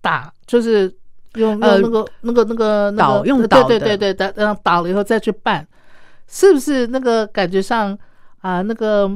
[0.01, 0.91] 打，就是
[1.35, 3.69] 用用呃那个、那个那个那捣个对用捣的。
[3.69, 5.67] 对对对打这样捣了以后再去拌，
[6.27, 7.97] 是不是那个感觉上
[8.41, 9.11] 啊、那个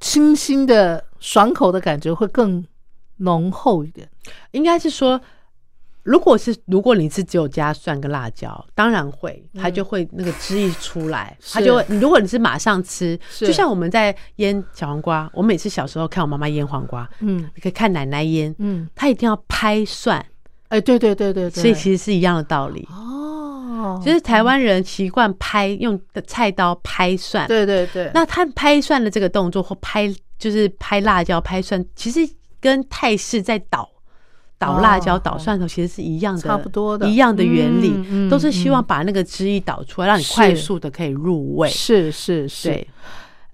[0.00, 2.66] 清新的爽口的感觉会更
[3.18, 4.08] 浓厚一点？
[4.50, 5.20] 应该是说。
[6.02, 11.84] 如果是如果你是只有加蒜跟辣椒，当然会，它就会那个汁一出来，它就会。
[11.88, 20.24] 你如果你是马上吃，就像我们在腌小黄瓜，我每次小时候看我妈妈腌黄瓜，嗯你可以看奶奶腌，嗯，她一定要拍蒜，
[20.68, 22.88] 哎，对对对对对，所以其实是一样的道理。
[22.90, 23.29] 哦，
[24.04, 32.20] 就是台湾人习惯拍用的菜刀拍蒜，对对对，那他拍蒜的这个动作或拍就是拍辣椒、拍蒜，其实
[32.60, 33.88] 跟泰式在捣
[34.58, 37.08] 捣辣椒、哦捣蒜头其实是一样的，差不多的。
[37.08, 41.68] 一样的原理，都是希望把那个汁液导出来，让你快速的可以入味。
[41.70, 42.88] 是是是，对，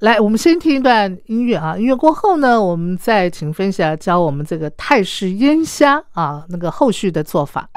[0.00, 7.68] 来，我们先听一段音乐啊，音乐过后呢，我们再请分享教我们这个泰式腌虾啊，那个后续的做法。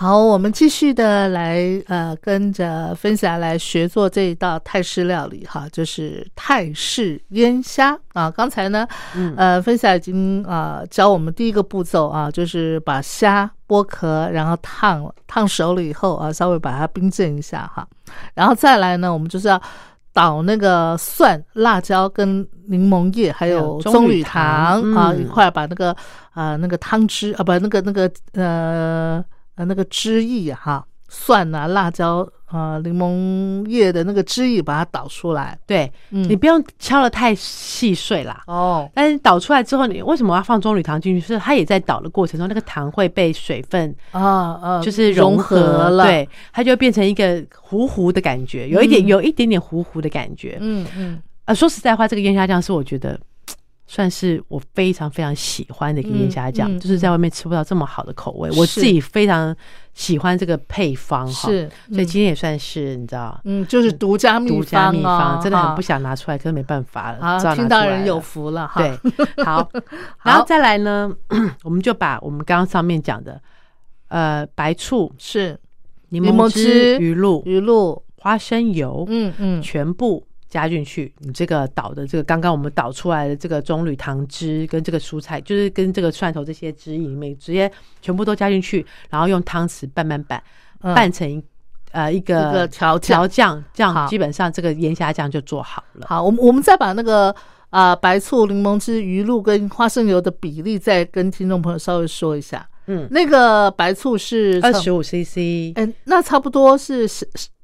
[0.00, 8.30] 好，我们继续的来呃，跟着分享来学做这一道泰式料理哈，就是泰式腌虾啊。
[8.30, 8.86] 刚才呢，
[9.16, 17.84] 嗯呃，分享已经啊、呃教我们第一个步骤啊，就是把虾剥壳，然后烫了，烫熟了以后啊，稍微把它冰镇一下哈，
[18.34, 19.60] 然后再来呢，我们就是要。
[20.14, 25.94] 倒那个蒜、辣椒跟柠檬叶，还有有棕棕榈榈糖糖啊，嗯一块把那个
[26.32, 29.24] 啊、那个汤汁啊，不，那个那个呃
[29.58, 35.58] 呃那个汁液啊哈，蒜啊、辣椒啊、柠檬叶的那个汁液，把它倒出来。
[35.66, 38.44] 对、嗯你不用敲的太细碎啦。
[38.46, 41.26] 哦，但是倒出来之后，你为什么要放棕榈糖进去？
[41.26, 44.22] 是它也在倒的过程中，那个糖会被水分啊
[44.62, 50.56] 啊，就是融合了。，对，它就会变成一个糊糊的感觉，有一点、嗯有一点点糊糊的感觉。
[50.60, 53.18] 嗯嗯呃，说实在话，这个烟虾酱是我觉得
[53.88, 59.56] 算是我非常非常喜欢的一个腌虾酱，嗯嗯就是在外面吃不到这么好的口味，我自己非常
[59.94, 61.48] 喜欢这个配方哈。
[61.48, 63.40] 是，所以嗯今天也算是你知道。
[63.44, 68.80] 嗯，就是独家秘独家秘方方真的很哦不想拿出来，可是没办法了，啊只好，拿听到人有福了哈。
[68.80, 68.98] 对，
[69.42, 69.68] 好，
[70.22, 71.10] 然后再来呢，
[71.64, 73.40] 我们就把我们刚刚上面讲的，
[74.08, 75.58] 呃，白醋、是。
[76.10, 81.12] 柠柠檬汁鱼露、鱼露，花生油，嗯嗯，全部加进去。
[81.18, 87.70] 你这个倒的这个刚刚我们倒出来的这个棕榈糖汁跟这个蔬菜，就是跟这个蒜头这些汁液里面直接
[88.00, 90.42] 全部都加进去，然后用汤匙拌拌拌，
[90.80, 91.42] 嗯拌成一
[91.92, 96.06] 呃一个调酱调酱，这样基本上这个盐虾酱就做好了。
[96.08, 97.34] 好，我们我们再把那个
[97.70, 102.66] 啊、白醋、柠檬汁、鱼露跟花生油的比例再跟听众朋友稍微说一下。
[102.86, 107.06] 嗯，那个白醋是二十五 CC，哎，那差不多是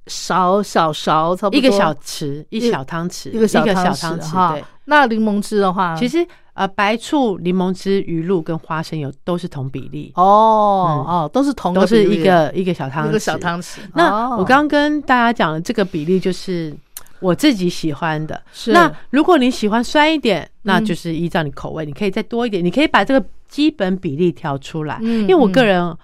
[0.07, 4.33] 勺小勺，差不多一个小匙，一小汤匙，一个小小汤汤匙。
[4.33, 4.65] 哈对，。
[4.85, 13.09] 那柠檬汁的话，其实呃，白醋、柠檬汁、鱼露跟花生油都是同比例，哦、哦，都是同都是一个一个小汤匙。
[13.09, 13.79] 一个小汤匙。
[13.95, 16.73] 那哦我刚刚跟大家讲的这个比例就是
[17.21, 18.41] 我自己喜欢的。
[18.53, 24.99] 是那如果你喜欢酸一点，那嗯就是依照你口味，你可以再多一点，你可以把这个基本比例调出来。
[25.01, 25.97] 嗯因为我个人，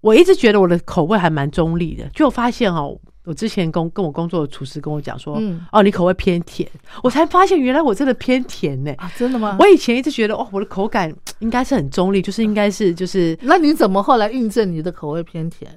[0.00, 2.96] 我一直觉得我的口味还蛮中立的，就我发现哦。
[3.30, 6.68] 我之前工跟我工作的厨师跟我讲说，嗯哦，你口味偏甜，
[7.00, 9.56] 我才发现原来我真的偏甜呢、啊，真的吗？
[9.60, 15.70] 我以前一直觉得，哦，我的口感应该是很中立，就是应该是就是，那你怎么后来印证你的口味偏甜？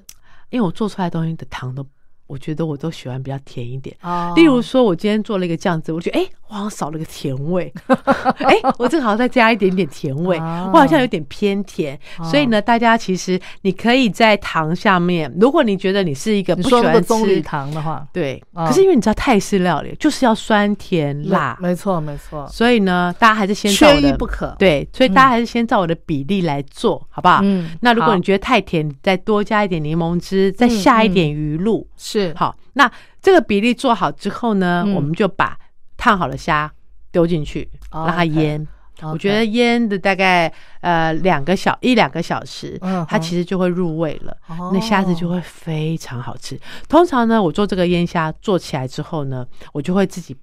[0.49, 1.85] 因为我做出来的东西的糖都，
[2.27, 3.95] 我觉得我都喜欢比较甜一点。
[4.01, 11.99] 哦例如说，我今天做了一个酱汁，我觉得哎、我好像少了个甜味， 哎、我正好再加一点点甜味，哦我好像有点偏甜。
[12.29, 17.41] 所以呢，大家其实你可以在糖下面，如果你觉得你是一个不喜欢吃。
[17.41, 24.55] 糖的话，对，哦可是因为你知道泰式料理就是要酸甜辣，没错没错，所以呢，大家还是先照我的缺一不可。
[24.57, 27.41] 对，所以大家还是先照我的比例来做，好不好？
[27.43, 31.85] 嗯那如果你觉得太甜，你再多加一点柠檬汁，再下一点鱼露。
[32.13, 32.33] 是。
[32.35, 32.89] 好，那
[33.21, 34.93] 这个比例做好之后呢，嗯。
[34.93, 35.57] 我们就把
[35.97, 36.71] 烫好的虾
[37.11, 38.67] 丢进去，哦让它 OK 腌。
[39.01, 44.71] 我觉得腌的大概呃两个小一两个小时，嗯它其实就会入味了，哦。
[44.73, 46.57] 那虾子就会非常好吃。
[46.87, 50.37] 通常呢，我做这个腌虾做起来之后呢，我就会自己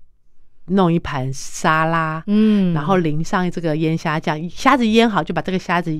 [0.66, 2.74] 弄一盘沙拉，嗯。
[2.74, 5.98] 然后淋上这个腌虾酱，虾子腌好就把这个虾子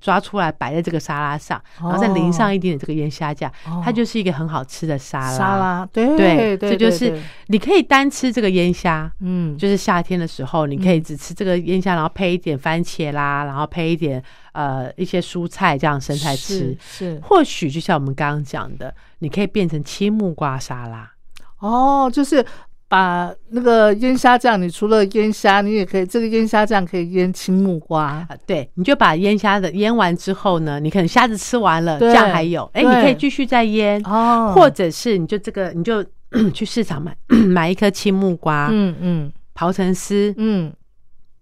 [0.00, 5.38] 抓出来摆在这个沙拉上，然后再淋上一点点这个腌虾酱，哦它就是一个很好吃的沙拉。
[5.38, 14.22] 沙拉，对对，对，这就是你可以单吃这个腌虾，嗯，就是夏天的时候，你可以只吃这个腌虾，然后配一点番茄啦，然后配一点
[14.52, 17.14] 呃一些蔬菜这样生菜吃是。
[17.14, 21.10] 是或许就像我们刚刚讲的，你可以变成青木瓜沙拉。
[21.60, 22.44] 哦，就是
[22.88, 36.04] 把那个腌虾酱，你除了腌虾，你也可以这个腌虾酱可以腌青木瓜，啊，对，你就把腌虾的腌完之后呢，你可能虾子吃完了，对酱还有，哎，你可以继续再腌，哦，或者是你就这个你就
[36.54, 39.32] 去市场买买一颗青木瓜，嗯嗯。
[39.58, 40.72] 刨成丝，嗯，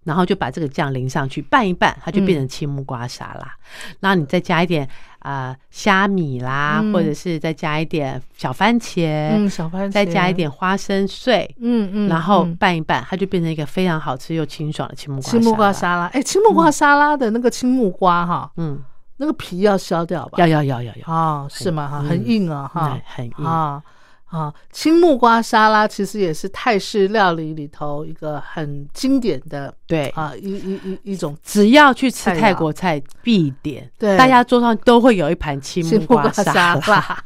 [0.07, 3.53] 然后就把这个酱淋上去拌一拌，它就变成青木瓜沙拉。
[3.99, 4.87] 然后你再加一点
[5.19, 11.53] 啊、呃虾米啦，嗯或者是再加一点小番茄，嗯，小番茄，再加一，点花生碎。
[11.59, 16.05] 嗯嗯，然后嗯拌一拌，它就变成一个非常好吃又清爽的青木瓜青木瓜沙拉。
[16.13, 18.79] 哎，青木瓜沙拉的那个青木瓜哈，嗯，
[19.17, 20.37] 那个皮要削掉吧？
[20.39, 21.85] 要要要要要，啊，是吗？
[21.89, 23.83] 哈，嗯很硬啊，哈嗯，很硬啊
[24.27, 30.09] 啊，青木瓜沙拉其实也是泰式料理里头一个很经典的对。
[30.09, 37.23] 啊一一一一种只要去吃泰国菜必点，对大家桌上都会有一盘青青木瓜沙沙拉，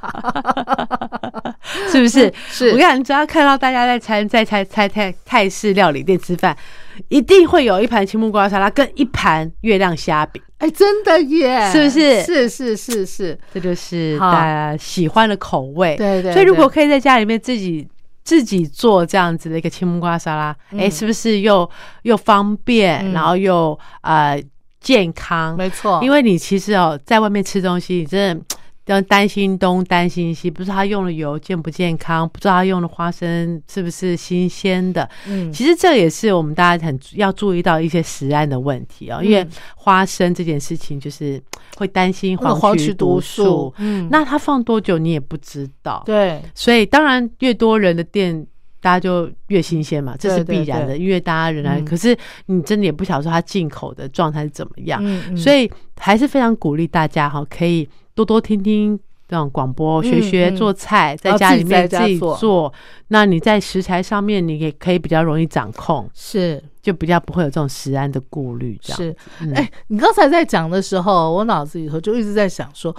[1.89, 2.31] 是不是？
[2.47, 6.55] 是我跟你讲，只要看到大家在餐在餐餐泰泰式料理店吃饭，
[7.09, 12.21] 一定会有一盘青木瓜沙拉跟一盘月亮虾饼，哎，真的耶，是不是？
[12.23, 15.95] 是是是是，这就是大家喜欢的口味。
[15.97, 17.87] 对对所以如果可以在家里面自己
[18.23, 21.69] 自己做这样子的一个青木瓜沙拉，哎、是不是又
[22.03, 23.11] 又方便，嗯。
[23.13, 24.41] 然后又呃
[24.79, 25.55] 健康？
[25.57, 28.45] 没错，因为你其实哦，在外面吃东西，你真的
[28.87, 35.07] 要担心东担心西，不知道他用的油健不健康，不知道他用的花生是不是新鲜的。
[35.27, 41.41] 嗯其实这也是我们大家很要注意到一些食安的问题哦，因为花生这件事情就是
[41.77, 46.03] 会担心那个黄曲曲毒素素，，嗯，那它放多久你也不知道。
[46.05, 48.45] 对所以当然越多人的店。
[48.81, 50.97] 大家就越新鲜嘛，这是必然的，对。
[50.97, 51.85] 因为大家仍然，嗯。
[51.85, 52.17] 可是
[52.47, 55.37] 你真的也不晓得说它进口的状态是怎么样，嗯嗯。
[55.37, 62.35] 所以还是非常鼓励大家哈，可以多多听听这种广播，学学嗯做菜，在家里面自己家做。
[62.37, 62.73] 做。
[63.09, 66.61] 那你在食材上面，你也可以比较容易掌控，是。
[66.81, 68.75] 就比较不会有这种食安的顾虑。
[68.81, 69.53] 这样，是，嗯。
[69.53, 72.95] 哎、你刚才在讲的时候，我脑子里头就一直在想说，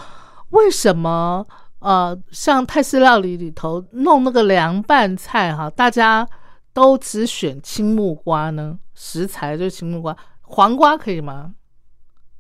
[0.50, 1.44] 为什么
[1.82, 6.26] 呃，像泰式料理里头弄那个凉拌菜哈，大家
[6.72, 8.78] 都只选青木瓜呢？
[8.94, 11.52] 食材就是青木瓜，黄瓜可以吗？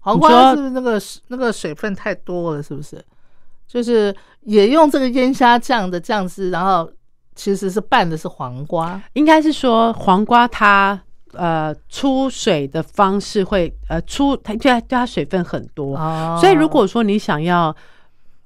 [0.00, 2.62] 黄瓜是不是那个那个水分太多了？
[2.62, 3.04] 是不是？
[3.66, 6.90] 就是也用这个腌虾酱的酱汁，然后
[7.34, 11.00] 其实是拌的是黄瓜，应该是说黄瓜它
[11.32, 17.74] 呃出水的方式会呃出它对它对它水分很多，哦所以如果说你想要、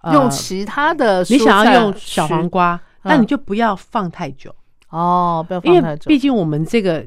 [0.06, 4.54] 呃用其他的你想要用小黄瓜，嗯那你就不要放太久。
[4.88, 6.08] 哦，不要放太久。
[6.08, 7.04] 毕竟我们这个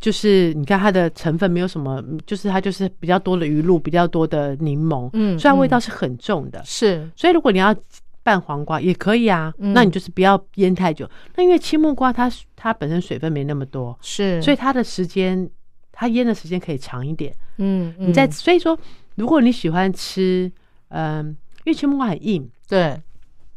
[0.00, 6.62] 就是你看它的成分没有什么，就是它就是比较多的鱼露，比较多的柠檬，嗯所以它味道嗯是很重的。
[6.64, 7.74] 是所以如果你要
[8.22, 11.08] 拌黄瓜也可以啊，嗯那你就是不要腌太久。
[11.36, 15.48] 那因为青木瓜它它本身水分没那么多，是，所以它的时间
[15.92, 17.32] 它腌的时间可以长一点。
[17.58, 18.78] 嗯，你在嗯所以说，
[19.14, 20.50] 如果你喜欢吃，
[20.88, 21.36] 嗯，
[21.66, 22.98] 因为青木瓜很硬，对。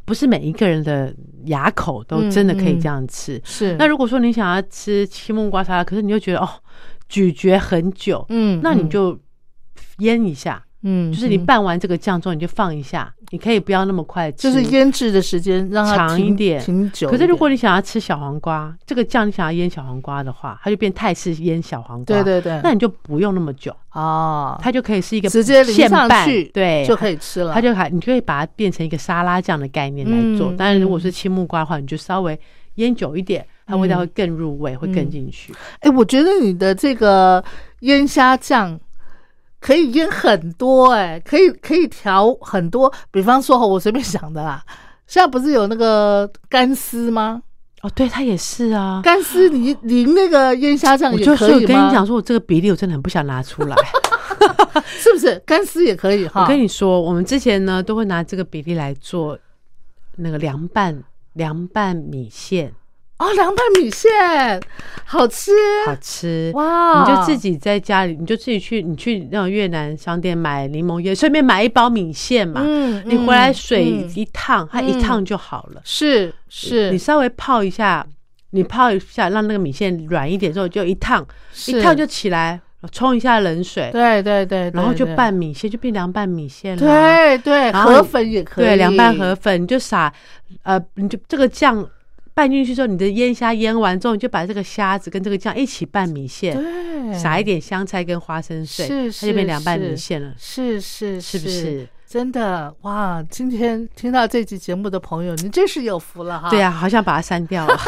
[0.05, 3.39] 不是每一个人的牙口都真的可以这样吃。
[3.45, 3.76] 是。
[3.78, 6.49] 那如果说你想要吃青木瓜沙拉，可是你又觉得哦
[7.07, 9.16] 咀嚼很久，嗯，嗯那你就
[9.99, 14.69] 腌一下，嗯，就是你嗯拌完这个酱之后你就放一下，你可以不要那么快吃，就是。
[14.69, 17.09] 腌制的时间让它长一点挺久。
[17.09, 22.21] 可是如果你想要吃小黄瓜，这个酱你想要腌小黄瓜的话，它就变泰式腌小黄瓜。
[22.21, 27.53] 对对对，那你就不用那么久，哦，它就可以是一个直接淋现拌上去，对，就可以吃了。
[27.53, 30.51] 它就还你就可以把它变成一个沙拉酱的概念来做。
[30.51, 32.39] 嗯当然，如果是青木瓜的话，你就稍微
[32.75, 35.51] 腌久一点，它味道会更入味，会嗯更进去。
[35.80, 37.43] 哎，我觉得你的这个
[37.80, 38.80] 腌虾酱
[39.60, 42.91] 可以腌很多，哎，可以可以调很多。
[43.12, 44.64] 比方说，我随便想的啦，
[45.07, 47.41] 现在不是有那个干丝吗？
[47.82, 49.01] 哦，对，它也是啊。
[49.03, 51.60] 干丝你淋那个腌虾酱也我就可以吗？
[51.60, 53.76] 是跟你讲说，我这个比例我真的很不想拿出来。
[54.86, 56.43] 是不是干丝也可以哈？
[56.43, 59.38] 我跟你说，我们之前呢都会拿这个比例来做
[60.18, 61.03] 那个凉拌
[61.34, 62.74] 凉拌米线，
[63.20, 64.09] 哦，凉拌米线
[65.05, 65.51] 好吃
[65.86, 66.51] 好吃。
[66.55, 67.03] 哇！
[67.03, 72.61] 你就自己在家里，你就自己去，你去那种越南商店买柠檬叶，顺便买一包米线嘛。
[72.63, 75.82] 嗯你回来嗯水嗯一烫，它一烫就好了。
[75.84, 78.05] 是是你稍微泡一下，
[78.51, 81.26] 你泡一下，让那个米线软一点之后，就一烫，
[81.67, 82.61] 一烫就起来，
[82.91, 86.80] 冲一下冷水，对对对，然后就拌米线，就变凉拌米线了。
[86.80, 90.13] 对对，河粉也可以，对，凉拌河粉，你就撒，
[90.63, 91.86] 呃，你就这个酱
[92.39, 101.85] 拌进去之后，你的腌虾腌完之后，你就把这个虾子跟这个酱一起拌米线，对，撒一点香菜跟花生碎，是它就变凉拌米线了，是是是不是？
[102.10, 103.24] 真的哇！
[103.30, 106.49] 今天听到这期节目的朋友，你真是有福了哈！
[106.49, 107.80] 对啊，好想把它删掉了。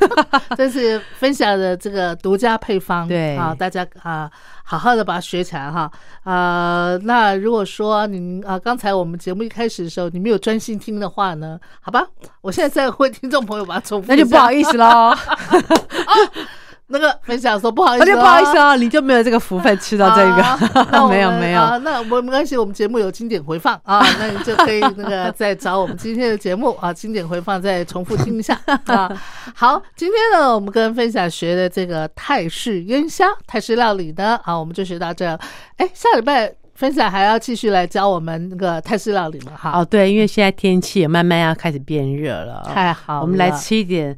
[0.56, 4.30] 这是分享的这个独家配方，对啊，大家啊
[4.64, 5.92] 好好的把它学起来哈。
[6.24, 12.02] 呃，那如果说您啊刚才我们节目一开始的时候你没有专心听的话呢，好吧，
[12.40, 15.14] 我现在再为听众朋友把它重复，那就不好意思喽，
[16.88, 18.56] 那个分享说不好意思、那就不好意思。
[18.56, 21.60] 啊，你就没有这个福分吃到这个， 没有没有。
[21.60, 28.56] 啊，那我没关系，我们节目有经典回放啊， 那你就可以那个再找我们今天的节目啊，经典回放再重复听一下
[28.86, 29.10] 啊。
[29.54, 35.26] 好，今天呢，我们跟分享学的这个泰式烟虾、泰式料理呢，啊，我们就学到这。
[35.78, 39.52] 哎，下礼拜分享还要继续来教我们那个泰式料理嘛？
[39.56, 44.16] 哈，哦，对，因为现在天气也慢慢要开始变热了，太好了，我们来吃一点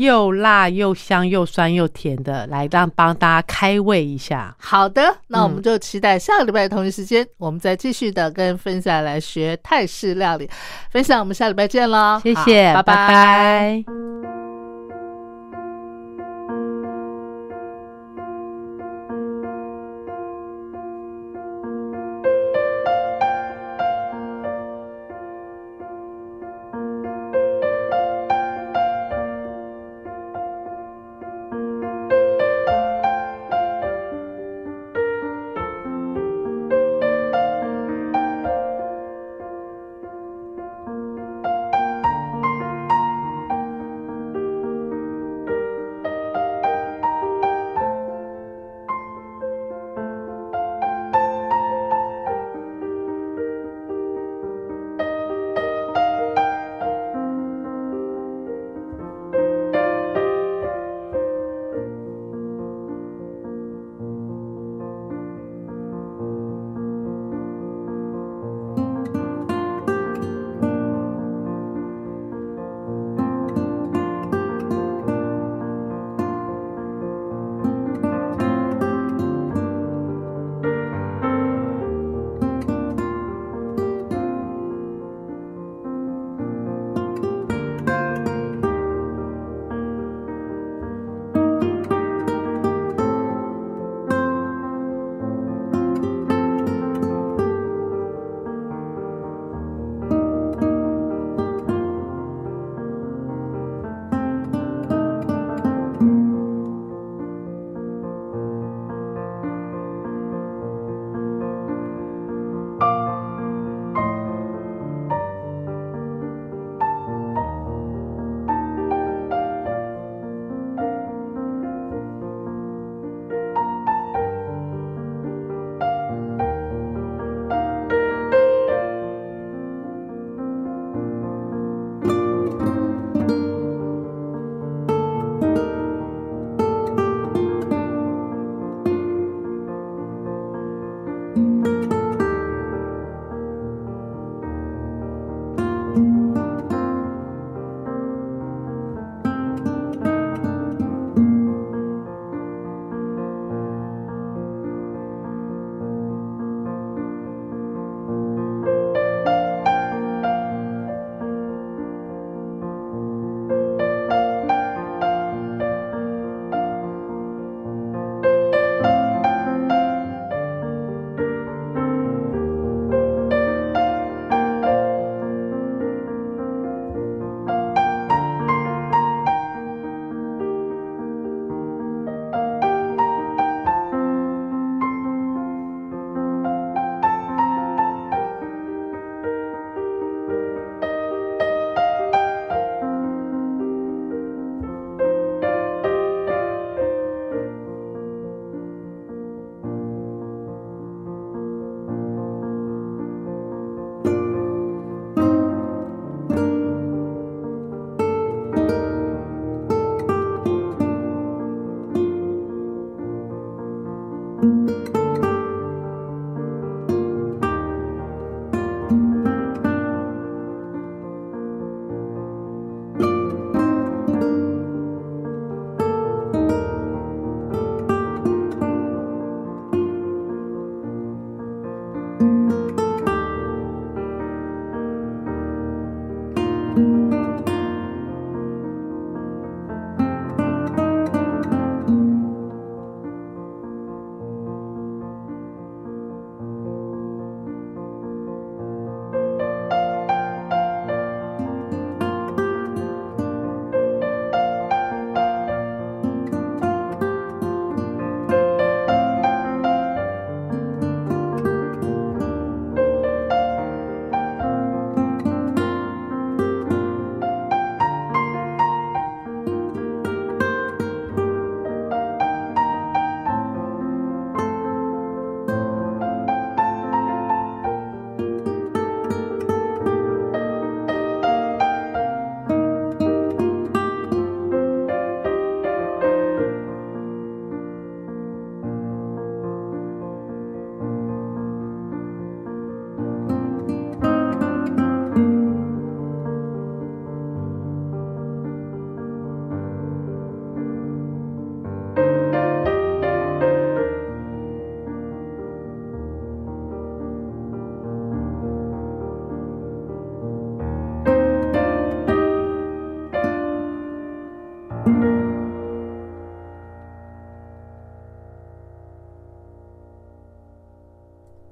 [0.00, 4.54] 又辣又香又酸又甜的，来让帮大家开胃一下。
[4.58, 10.48] 好的，那我们嗯就期待下个礼拜的同一时间，我们再继续的跟分享来学泰式料理。
[10.90, 13.84] 分享，我们下礼拜见喽，好谢谢，拜拜拜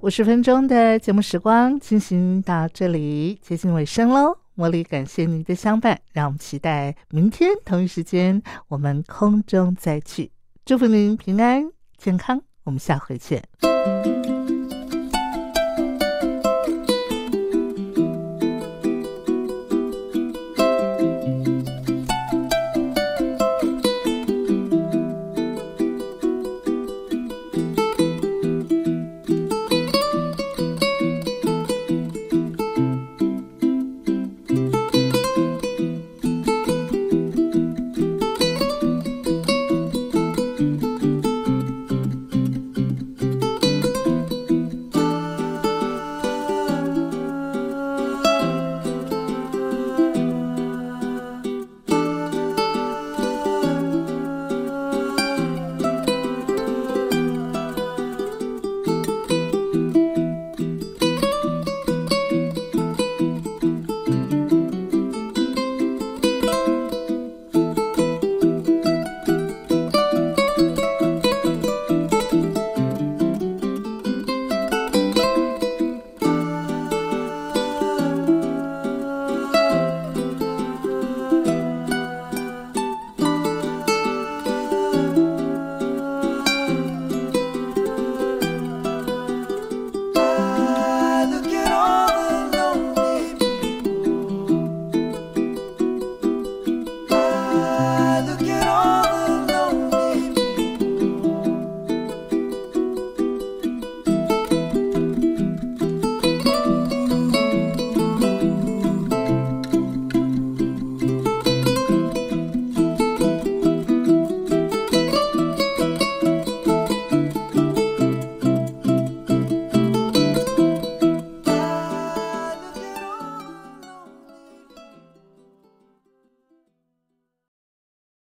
[0.08, 4.38] 五十分钟的节目时光进行到这里，接近尾声喽。
[4.56, 10.30] 茉莉，感谢您的相伴，让我们期待明天同一时间我们空中再聚。
[10.64, 14.37] 祝福您平安健康，我们下回见。